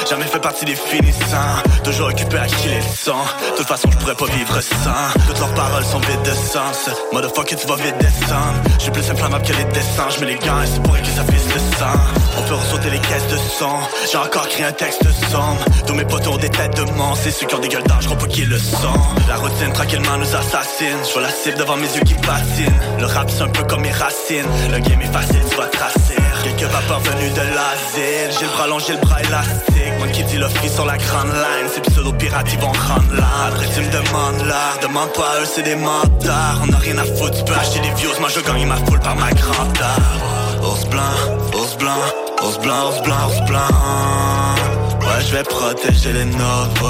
Jamais 0.09 0.27
fait 0.27 0.41
partie 0.41 0.65
des 0.65 0.75
finissants. 0.75 1.63
Toujours 1.85 2.09
occupé 2.09 2.39
à 2.39 2.47
qui 2.47 2.69
les 2.69 2.83
sang. 2.83 3.25
De 3.53 3.57
toute 3.59 3.69
façon, 3.69 3.89
j'pourrais 3.91 4.15
pas 4.15 4.27
vivre 4.27 4.61
sans. 4.61 5.21
Toutes 5.27 5.39
leurs 5.39 5.55
paroles 5.55 5.85
sont 5.85 6.01
vides 6.01 6.23
de 6.25 6.35
sens. 6.35 6.91
Motherfucker, 7.13 7.57
tu 7.57 7.67
vas 7.67 7.77
vite 7.77 7.97
descendre. 7.99 8.59
J'suis 8.79 8.91
plus 8.91 9.11
inflammable 9.11 9.45
que 9.45 9.53
les 9.53 9.65
dessins. 9.65 10.09
J'mets 10.11 10.27
les 10.27 10.39
gants 10.39 10.63
et 10.63 10.67
c'est 10.67 10.83
pour 10.83 10.99
que 10.99 11.07
ça 11.07 11.25
fisse 11.25 11.55
le 11.55 11.61
sang. 11.79 11.99
On 12.39 12.43
peut 12.43 12.55
ressauter 12.55 12.91
les 12.91 12.99
caisses 12.99 13.29
de 13.31 13.37
sang. 13.59 13.81
J'ai 14.11 14.19
encore 14.19 14.49
créé 14.49 14.65
un 14.65 14.73
texte 14.73 15.03
sombre. 15.31 15.65
Tous 15.87 15.95
mes 16.03 16.09
potos 16.09 16.35
ont 16.35 16.37
des 16.37 16.49
têtes 16.49 16.77
de 16.77 16.83
mort. 16.93 17.17
C'est 17.21 17.31
ceux 17.31 17.47
qui 17.47 17.55
ont 17.55 17.61
des 17.61 17.69
gueules 17.69 17.85
d'âge, 17.85 18.09
pas 18.09 18.27
qu'ils 18.27 18.49
le 18.49 18.59
sont. 18.59 19.01
La 19.29 19.37
routine 19.37 19.73
tranquillement 19.73 20.17
nous 20.19 20.35
assassine. 20.35 20.99
Je 21.07 21.13
vois 21.13 21.23
la 21.23 21.31
cible 21.31 21.59
devant 21.59 21.77
mes 21.77 21.87
yeux 21.87 22.03
qui 22.05 22.15
patinent. 22.15 22.81
Le 22.99 23.07
rap 23.07 23.31
c'est 23.31 23.43
un 23.43 23.49
peu 23.49 23.63
comme 23.65 23.83
mes 23.83 23.93
racines. 23.93 24.51
Le 24.71 24.79
game 24.81 25.01
est 25.01 25.13
facile, 25.13 25.43
tu 25.49 25.57
vas 25.57 25.67
tracer. 25.67 26.19
Quelques 26.43 26.71
vapeurs 26.71 27.01
venus 27.01 27.33
de 27.35 27.41
l'asile. 27.57 28.31
J'ai 28.37 28.47
le 28.47 28.53
bras 28.53 28.67
long, 28.67 28.79
j'ai 28.81 28.95
le 28.95 29.01
bras 29.01 29.21
élastique. 29.21 29.93
Moi 29.99 30.09
qui 30.09 30.25
dis 30.25 30.39
le 30.39 30.49
sur 30.69 30.87
la 30.87 30.97
grande 30.97 31.33
line. 31.45 31.69
Ces 31.73 31.81
pseudo 31.83 32.13
pirates 32.13 32.49
ils 32.53 32.59
vont 32.59 32.73
rendre 32.73 33.15
là. 33.15 33.29
Après 33.49 33.69
tu 33.75 33.81
me 33.81 33.93
demandes 33.93 34.47
là. 34.49 34.65
Demande 34.83 35.13
pas 35.13 35.41
eux, 35.41 35.47
c'est 35.47 35.63
des 35.63 35.77
mentards. 35.77 36.63
On 36.67 36.73
a 36.73 36.79
rien 36.79 36.99
à 36.99 37.05
foutre, 37.05 37.39
tu 37.39 37.45
peux 37.45 37.55
acheter 37.55 37.81
des 37.81 37.95
views. 37.95 38.11
Moi 38.19 38.29
je 38.29 38.41
gagne 38.41 38.67
ma 38.67 38.77
foule 38.77 39.01
par 39.01 39.15
ma 39.15 39.31
grandeur. 39.33 40.03
Ours 40.63 40.85
blanc, 40.87 41.15
ours 41.55 41.77
blanc, 41.77 42.03
ours 42.43 42.59
blanc, 42.59 42.89
ours 42.89 43.03
blanc, 43.03 43.27
ours 43.29 43.41
blanc. 43.47 44.82
Ouais, 45.03 45.21
je 45.27 45.37
vais 45.37 45.43
protéger 45.43 46.13
les 46.13 46.25
novos. 46.25 46.87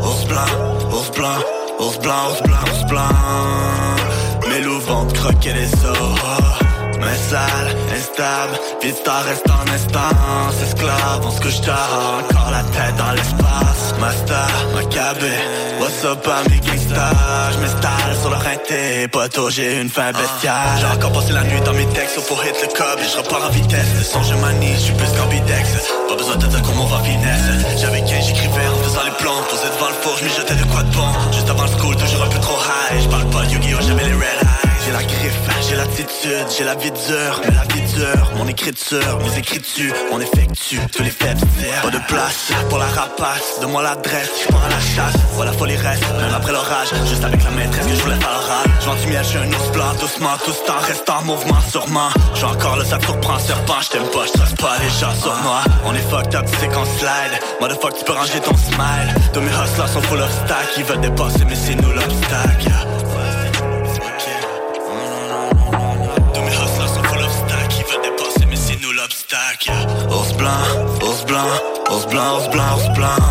Ours 0.00 0.24
blanc, 0.26 0.50
ours 0.92 1.10
blanc, 1.12 1.38
ours 1.78 1.98
blanc, 1.98 2.28
ours 2.30 2.42
blanc, 2.42 2.62
ours 2.70 2.84
blanc. 2.88 4.48
Mes 4.48 4.60
loups 4.60 4.80
vont 4.86 5.06
te 5.06 5.14
croquer 5.14 5.52
les 5.52 5.72
os 5.84 6.71
mais 7.04 7.18
sale, 7.30 7.70
instable, 7.96 8.56
vista 8.82 9.20
reste 9.26 9.48
en 9.50 9.66
instance, 9.74 10.56
esclave, 10.62 11.20
on 11.24 11.30
se 11.30 11.40
couche 11.40 11.60
tard, 11.60 12.20
encore 12.20 12.50
la 12.50 12.62
tête 12.74 12.96
dans 12.96 13.12
l'espace, 13.12 13.94
master, 14.00 14.48
macabé, 14.74 15.34
what's 15.80 16.04
up 16.04 16.26
à 16.26 16.48
mes 16.48 16.60
gangsters, 16.60 17.52
j'm'installe 17.54 18.14
sur 18.20 18.30
le 18.30 18.36
rinté, 18.36 19.08
poteau, 19.08 19.50
j'ai 19.50 19.80
une 19.80 19.90
fin 19.90 20.12
bestiale, 20.12 20.78
j'ai 20.80 20.86
encore 20.86 21.12
passé 21.12 21.32
la 21.32 21.44
nuit 21.44 21.60
dans 21.64 21.74
mes 21.74 21.86
textes, 21.86 22.20
faut 22.20 22.38
hit 22.42 22.56
le 22.62 22.68
cob, 22.68 22.98
et 23.00 23.08
je 23.10 23.16
repars 23.18 23.46
en 23.46 23.50
vitesse, 23.50 23.90
le 23.98 24.04
son 24.04 24.22
je 24.22 24.34
manie, 24.34 24.74
je 24.74 24.80
suis 24.80 24.94
plus 24.94 25.10
qu'ambidex, 25.16 25.68
pas 26.08 26.16
besoin 26.16 26.36
de 26.36 26.46
dire 26.46 26.62
comment 26.62 26.84
on 26.84 26.86
va 26.86 27.00
finesse, 27.02 27.80
j'avais 27.80 28.00
15, 28.00 28.26
j'écrivais 28.26 28.68
en 28.68 28.82
faisant 28.84 29.04
les 29.04 29.16
plans, 29.18 29.42
posé 29.50 29.68
devant 29.74 29.88
le 29.88 29.98
four, 30.02 30.16
j'm'y 30.18 30.30
jetais 30.30 30.54
de 30.54 30.64
quoi 30.64 30.82
de 30.82 30.94
bon, 30.94 31.10
juste 31.32 31.50
avant 31.50 31.64
le 31.64 31.72
school, 31.78 31.96
toujours 31.96 32.22
un 32.22 32.28
peu 32.28 32.40
trop 32.40 32.58
high, 32.58 33.02
j'parle 33.02 33.26
pas 33.30 33.44
de 33.44 33.50
Yu-Gi-Oh, 33.52 33.82
j'avais 33.82 34.04
les 34.04 34.14
red. 34.14 34.41
J'ai 34.84 34.90
la 34.90 35.02
griffe, 35.02 35.48
j'ai 35.68 35.76
l'attitude, 35.76 36.46
j'ai 36.56 36.64
la 36.64 36.74
vie 36.74 36.90
dure, 36.90 37.40
mais 37.44 37.54
la 37.54 37.62
vie 37.72 37.92
dure, 37.94 38.32
mon 38.36 38.48
écriture, 38.48 39.18
mes 39.20 39.38
écritures, 39.38 39.94
on 40.10 40.20
effectue 40.20 40.80
tous 40.92 41.02
les 41.02 41.10
faits 41.10 41.38
Pas 41.82 41.90
de 41.90 41.98
place 42.08 42.52
pour 42.68 42.78
la 42.78 42.86
rapace, 42.86 43.60
de 43.60 43.66
moi 43.66 43.82
l'adresse, 43.82 44.30
je 44.42 44.52
pars 44.52 44.64
à 44.64 44.68
la 44.68 44.80
chasse, 44.80 45.14
voilà 45.34 45.52
folie 45.52 45.76
reste, 45.76 46.02
même 46.18 46.34
après 46.34 46.52
l'orage, 46.52 46.88
juste 47.06 47.22
avec 47.22 47.44
la 47.44 47.50
maîtresse 47.50 47.86
que 47.86 47.94
je 47.94 48.02
voulais 48.02 48.16
faire 48.16 48.32
l'oral. 48.32 48.70
J'en 48.84 49.08
miel, 49.08 49.24
j'ai 49.30 49.38
un 49.38 49.48
ours 49.48 50.00
doucement, 50.00 50.36
tout 50.44 50.52
ce 50.52 50.66
temps 50.66 50.80
reste 50.80 51.08
en 51.08 51.22
mouvement 51.22 51.60
sûrement. 51.70 52.10
J'ai 52.34 52.44
encore 52.44 52.76
le 52.76 52.84
sac 52.84 53.04
surprend 53.04 53.38
serpent, 53.38 53.80
j't'aime 53.82 54.08
pas, 54.12 54.26
j'trace 54.26 54.54
pas 54.54 54.78
les 54.82 54.90
gens 54.90 55.14
sur 55.14 55.34
moi. 55.42 55.60
On 55.84 55.94
est 55.94 56.10
fucked 56.10 56.34
up, 56.34 56.46
c'est 56.58 56.68
qu'on 56.68 56.84
slide, 56.84 57.38
motherfuck 57.60 57.96
tu 57.98 58.04
peux 58.04 58.14
ranger 58.14 58.40
ton 58.40 58.56
smile. 58.56 59.14
Tous 59.32 59.40
mes 59.40 59.50
hustlers 59.50 59.92
sont 59.92 60.02
full 60.02 60.20
of 60.20 60.30
ils 60.76 60.84
veulent 60.84 61.00
dépasser 61.00 61.44
mais 61.46 61.54
c'est 61.54 61.76
nous 61.76 61.92
l'obstacle. 61.92 62.72
Blanc, 70.42 70.64
ours 71.02 71.24
blanc, 71.24 71.50
ours 71.90 72.06
blanc, 72.06 72.36
ours 72.36 72.48
blanc, 72.50 72.70
ours 72.74 72.88
blanc. 72.96 73.22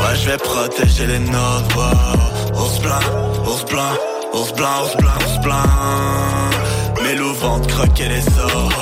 Ouais, 0.00 0.16
je 0.20 0.30
vais 0.30 0.36
protéger 0.36 1.06
les 1.06 1.18
novos. 1.18 2.60
Ours 2.60 2.78
blanc, 2.80 3.04
ours 3.46 3.64
blanc, 3.64 3.94
ours 4.34 4.52
blanc, 4.52 4.76
ours 4.82 4.96
blanc, 4.96 5.18
ours 5.26 5.38
blanc. 5.44 7.02
Mes 7.02 7.14
loups 7.14 7.40
vont 7.44 7.60
croquer 7.60 8.08
les 8.08 8.26
os. 8.26 8.74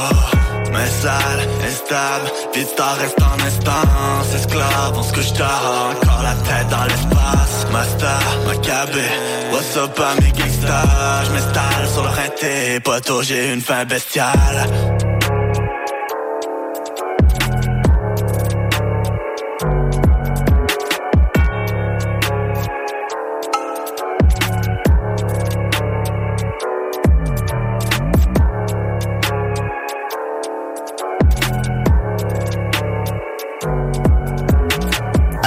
Mais 0.73 0.91
sale, 1.03 1.43
instable, 1.69 2.29
vite 2.55 2.83
reste 3.01 3.23
en 3.23 3.39
instance 3.47 4.35
Esclave, 4.35 4.95
on 4.99 5.03
se 5.03 5.13
couche 5.13 5.33
tard, 5.33 5.93
encore 5.93 6.23
la 6.23 6.35
tête 6.49 6.69
dans 6.69 6.85
l'espace 6.85 7.67
Master, 7.73 8.21
macabé, 8.47 9.07
what's 9.53 9.75
up 9.77 9.99
à 9.99 10.21
mes 10.21 10.33
gangsters 10.33 11.25
J'm'installe 11.27 11.89
sur 11.95 12.03
le 12.03 12.09
rinté, 12.09 12.81
poteau 12.81 13.23
j'ai 13.23 13.55
une 13.55 13.63
fin 13.63 13.87
bestiale 13.87 14.69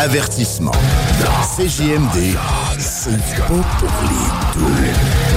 Avertissement. 0.10 0.72
CJMD, 1.56 2.36
c'est 2.80 3.12
pas 3.38 3.46
pour 3.46 3.92
les 4.10 4.60
doux. 4.60 5.29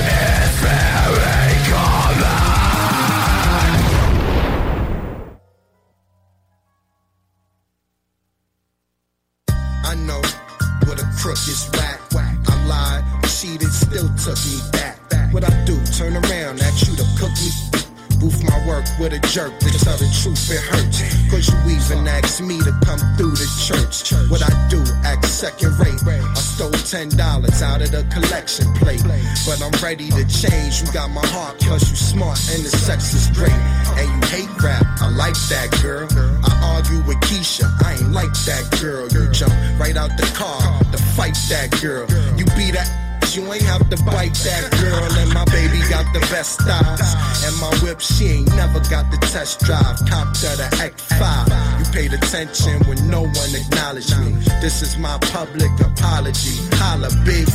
Ready 29.92 30.08
to 30.08 30.24
change. 30.24 30.80
You 30.80 30.90
got 30.90 31.10
my 31.10 31.26
heart, 31.26 31.60
plus 31.60 31.90
you 31.90 31.96
smart 31.96 32.38
and 32.54 32.64
the 32.64 32.70
sex 32.70 33.12
is 33.12 33.28
great. 33.36 33.52
And 34.00 34.08
you 34.08 34.20
hate 34.32 34.62
rap, 34.62 34.86
I 35.02 35.10
like 35.10 35.36
that 35.52 35.68
girl. 35.82 36.08
I 36.48 36.52
argue 36.76 37.02
with 37.06 37.20
Keisha, 37.28 37.68
I 37.84 38.00
ain't 38.00 38.12
like 38.12 38.32
that 38.48 38.64
girl. 38.80 39.04
You 39.12 39.30
jump 39.32 39.52
right 39.78 39.96
out 39.96 40.16
the 40.16 40.24
car 40.32 40.60
to 40.92 40.98
fight 41.12 41.36
that 41.50 41.76
girl. 41.82 42.08
You 42.38 42.46
be 42.56 42.72
that 42.72 42.88
you 43.36 43.50
ain't 43.52 43.64
have 43.64 43.88
to 43.90 43.96
bite 44.04 44.36
that 44.48 44.64
girl. 44.80 45.04
And 45.20 45.28
my 45.34 45.44
baby 45.52 45.80
got 45.88 46.08
the 46.14 46.20
best 46.32 46.60
styles. 46.60 47.12
And 47.44 47.54
my 47.60 47.72
whip, 47.84 48.00
she 48.00 48.40
ain't 48.40 48.48
never 48.56 48.80
got 48.88 49.10
the 49.10 49.18
test 49.28 49.60
drive. 49.60 50.00
Cop 50.08 50.32
to 50.40 50.48
the 50.56 50.68
X5. 50.80 51.78
You 51.78 51.84
paid 51.92 52.12
attention 52.14 52.80
when 52.88 52.96
no 53.10 53.22
one 53.22 53.52
acknowledged 53.52 54.16
me. 54.20 54.32
This 54.64 54.80
is 54.80 54.96
my 54.96 55.18
public 55.36 55.72
apology. 55.80 56.56
Holla, 56.80 57.10
big. 57.24 57.48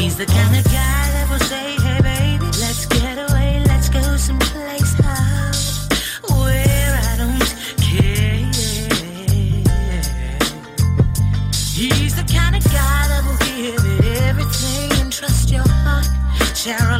He's 0.00 0.16
the 0.16 0.26
kind 0.26 0.56
of 0.56 0.64
guy 0.64 0.89
the 12.26 12.32
kind 12.34 12.56
of 12.56 12.64
guy 12.64 13.08
that 13.08 13.22
will 13.24 13.38
give 13.46 13.84
it 13.84 14.22
everything 14.22 14.90
and 15.00 15.12
trust 15.12 15.50
your 15.50 15.64
heart, 15.66 16.06
share 16.56 16.99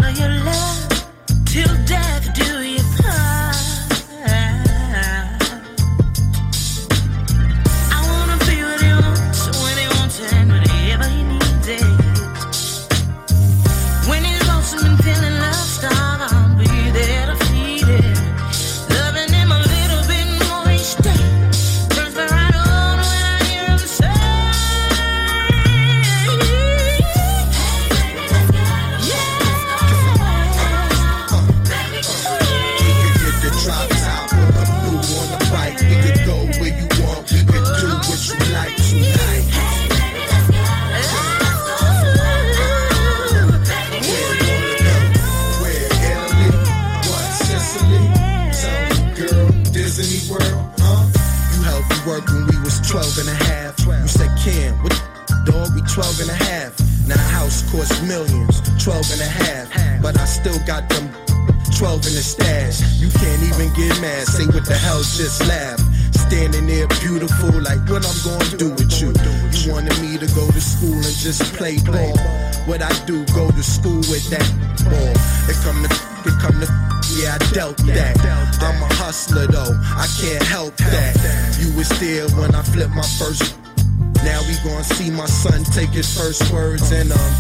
You 51.61 51.67
helped 51.67 52.07
work 52.07 52.25
when 52.33 52.47
we 52.49 52.57
was 52.65 52.81
12 52.89 53.19
and 53.21 53.29
a 53.29 53.45
half. 53.45 53.77
You 53.85 54.09
said, 54.09 54.33
Ken, 54.41 54.73
what 54.81 54.97
dog? 55.45 55.75
We 55.77 55.83
12 55.83 56.21
and 56.25 56.31
a 56.31 56.39
half. 56.49 56.73
Now 57.07 57.17
a 57.17 57.29
house 57.37 57.61
costs 57.71 58.01
millions, 58.01 58.65
12 58.83 59.13
and 59.13 59.21
a 59.21 59.29
half. 59.29 59.69
But 60.01 60.19
I 60.19 60.25
still 60.25 60.57
got 60.65 60.89
them 60.89 61.13
12 61.77 62.07
in 62.09 62.15
the 62.17 62.25
stash. 62.25 62.81
You 62.97 63.11
can't 63.13 63.43
even 63.45 63.69
get 63.77 63.93
mad. 64.01 64.25
Say 64.27 64.47
what 64.47 64.65
the 64.65 64.73
hell, 64.73 65.05
just 65.05 65.45
laugh. 65.47 65.77
Standing 66.17 66.67
there 66.67 66.89
beautiful, 67.05 67.53
like 67.61 67.85
what 67.93 68.09
I'm 68.09 68.21
gonna 68.25 68.57
do 68.57 68.71
with 68.81 68.97
you. 68.97 69.13
You 69.53 69.73
wanted 69.77 70.01
me 70.01 70.17
to 70.17 70.29
go 70.33 70.49
to 70.49 70.61
school 70.65 70.97
and 70.97 71.17
just 71.21 71.45
play 71.61 71.77
ball. 71.85 72.17
What 72.65 72.81
I 72.81 72.89
do, 73.05 73.21
go 73.37 73.51
to 73.51 73.63
school 73.63 74.01
with 74.09 74.25
that 74.33 74.49
ball. 74.89 75.13
It 75.45 75.61
come 75.61 75.85
to, 75.85 75.93
it 76.25 76.41
come 76.41 76.57
to, 76.65 76.90
yeah, 77.17 77.39
I 77.41 77.53
dealt 77.53 77.79
that. 77.87 78.19
I'm 78.61 78.83
a 78.83 78.95
hustler 78.95 79.47
though, 79.47 79.75
I 79.97 80.07
can't 80.21 80.43
help 80.43 80.77
that. 80.77 81.17
You 81.61 81.77
was 81.77 81.89
there 82.01 82.29
when 82.39 82.55
I 82.55 82.63
flipped 82.63 82.95
my 82.95 83.07
first 83.19 83.57
now 84.25 84.41
we 84.47 84.55
gon' 84.63 84.85
see 84.85 85.11
my 85.11 85.25
son 85.25 85.65
take 85.65 85.91
his 85.91 86.07
first 86.17 86.53
words 86.53 86.93
and 86.93 87.11
um 87.11 87.33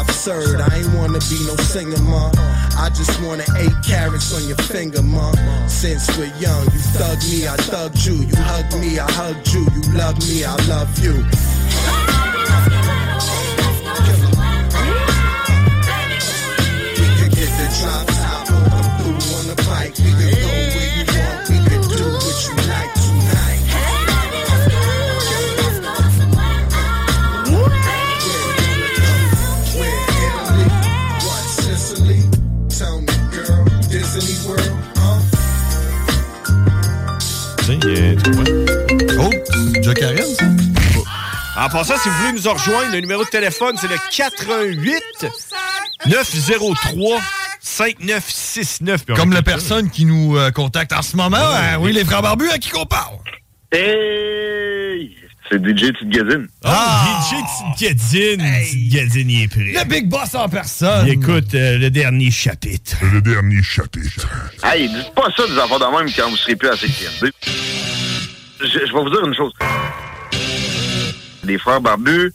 absurd. 0.00 0.60
I 0.60 0.78
ain't 0.78 0.94
wanna 0.94 1.18
be 1.30 1.38
no 1.46 1.56
singer, 1.56 2.00
ma. 2.02 2.30
I 2.78 2.90
just 2.94 3.20
wanna 3.22 3.44
eight 3.56 3.74
carrots 3.84 4.32
on 4.34 4.46
your 4.46 4.56
finger, 4.56 5.02
ma. 5.02 5.32
Since 5.66 6.16
we're 6.16 6.32
young, 6.38 6.64
you 6.66 6.80
thug 6.94 7.18
me, 7.30 7.48
I 7.48 7.56
thugged 7.56 8.06
you. 8.06 8.14
You 8.14 8.36
hug 8.36 8.72
me, 8.80 8.98
I 8.98 9.10
hugged 9.10 9.52
you. 9.52 9.62
You 9.74 9.82
love 9.98 10.18
me, 10.28 10.44
I 10.44 10.54
love 10.66 10.98
you. 11.02 11.14
We 16.98 17.06
could 17.18 17.32
get 17.34 17.50
the 17.58 17.66
drop 17.80 18.17
passant, 41.78 41.96
si 42.02 42.08
vous 42.08 42.14
voulez 42.16 42.32
nous 42.32 42.48
en 42.48 42.54
rejoindre, 42.54 42.92
le 42.92 42.98
numéro 43.00 43.22
de 43.24 43.28
téléphone, 43.28 43.76
c'est 43.80 43.86
le 43.86 43.94
88 44.10 45.00
903 46.06 47.20
5969. 47.60 49.04
Puis 49.04 49.12
on 49.12 49.16
Comme 49.16 49.30
la 49.30 49.36
ça. 49.36 49.42
personne 49.44 49.88
qui 49.88 50.04
nous 50.04 50.36
euh, 50.36 50.50
contacte 50.50 50.92
en 50.92 51.02
ce 51.02 51.16
moment. 51.16 51.36
Ah, 51.40 51.74
hein, 51.74 51.78
oui, 51.80 51.92
les 51.92 52.04
frères 52.04 52.22
barbus, 52.22 52.50
à 52.50 52.58
qui 52.58 52.70
qu'on 52.70 52.84
parle? 52.84 53.18
Hey! 53.70 55.14
C'est 55.48 55.58
DJ 55.64 55.92
Petite 55.92 56.08
Gadine. 56.08 56.48
Ah, 56.64 57.20
DJ 57.30 57.80
Gadine. 57.80 58.44
Gadine, 58.90 59.30
il 59.30 59.42
est 59.44 59.48
prêt. 59.48 59.72
Le 59.82 59.84
Big 59.88 60.08
Boss 60.08 60.34
en 60.34 60.48
personne. 60.48 61.06
Il 61.06 61.12
écoute 61.12 61.54
euh, 61.54 61.78
le 61.78 61.90
dernier 61.90 62.32
chapitre. 62.32 62.96
Le 63.12 63.22
dernier 63.22 63.62
chapitre. 63.62 64.28
Hey, 64.64 64.88
dites 64.88 65.14
pas 65.14 65.28
ça 65.36 65.46
des 65.46 65.56
enfants 65.60 65.78
de 65.78 65.96
même 65.96 66.12
quand 66.14 66.28
vous 66.28 66.36
serez 66.36 66.56
plus 66.56 66.68
à 66.68 66.76
CQMD. 66.76 67.30
Je, 68.60 68.66
je 68.66 68.78
vais 68.78 69.00
vous 69.00 69.10
dire 69.10 69.24
une 69.24 69.34
chose. 69.34 69.52
Les 71.48 71.56
frères 71.56 71.80
barbus, 71.80 72.30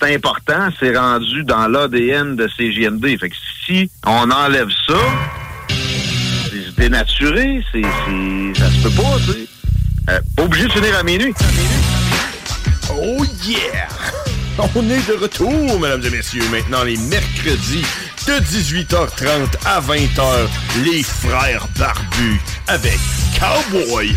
c'est 0.00 0.14
important, 0.14 0.70
c'est 0.80 0.96
rendu 0.96 1.44
dans 1.44 1.68
l'ADN 1.68 2.36
de 2.36 2.48
CGMD. 2.56 3.18
Fait 3.20 3.28
que 3.28 3.36
si 3.66 3.90
on 4.06 4.30
enlève 4.30 4.70
ça, 4.86 4.96
c'est 5.68 6.74
dénaturé, 6.74 7.62
c'est, 7.70 7.82
ça 7.82 8.70
se 8.70 8.82
peut 8.82 9.02
pas, 9.02 9.18
tu 9.26 9.32
sais. 9.32 9.46
Euh, 10.08 10.20
obligé 10.38 10.68
de 10.68 10.72
finir 10.72 10.98
à 10.98 11.02
minuit. 11.02 11.34
Oh 12.90 13.22
yeah! 13.44 13.88
On 14.74 14.88
est 14.88 15.06
de 15.06 15.20
retour, 15.20 15.80
mesdames 15.80 16.04
et 16.06 16.10
messieurs. 16.10 16.48
Maintenant, 16.50 16.82
les 16.82 16.96
mercredis 16.96 17.84
de 18.26 18.32
18h30 18.32 19.48
à 19.66 19.80
20h, 19.82 20.48
les 20.82 21.02
frères 21.02 21.68
barbus 21.78 22.40
avec 22.68 22.98
Cowboy. 23.38 24.16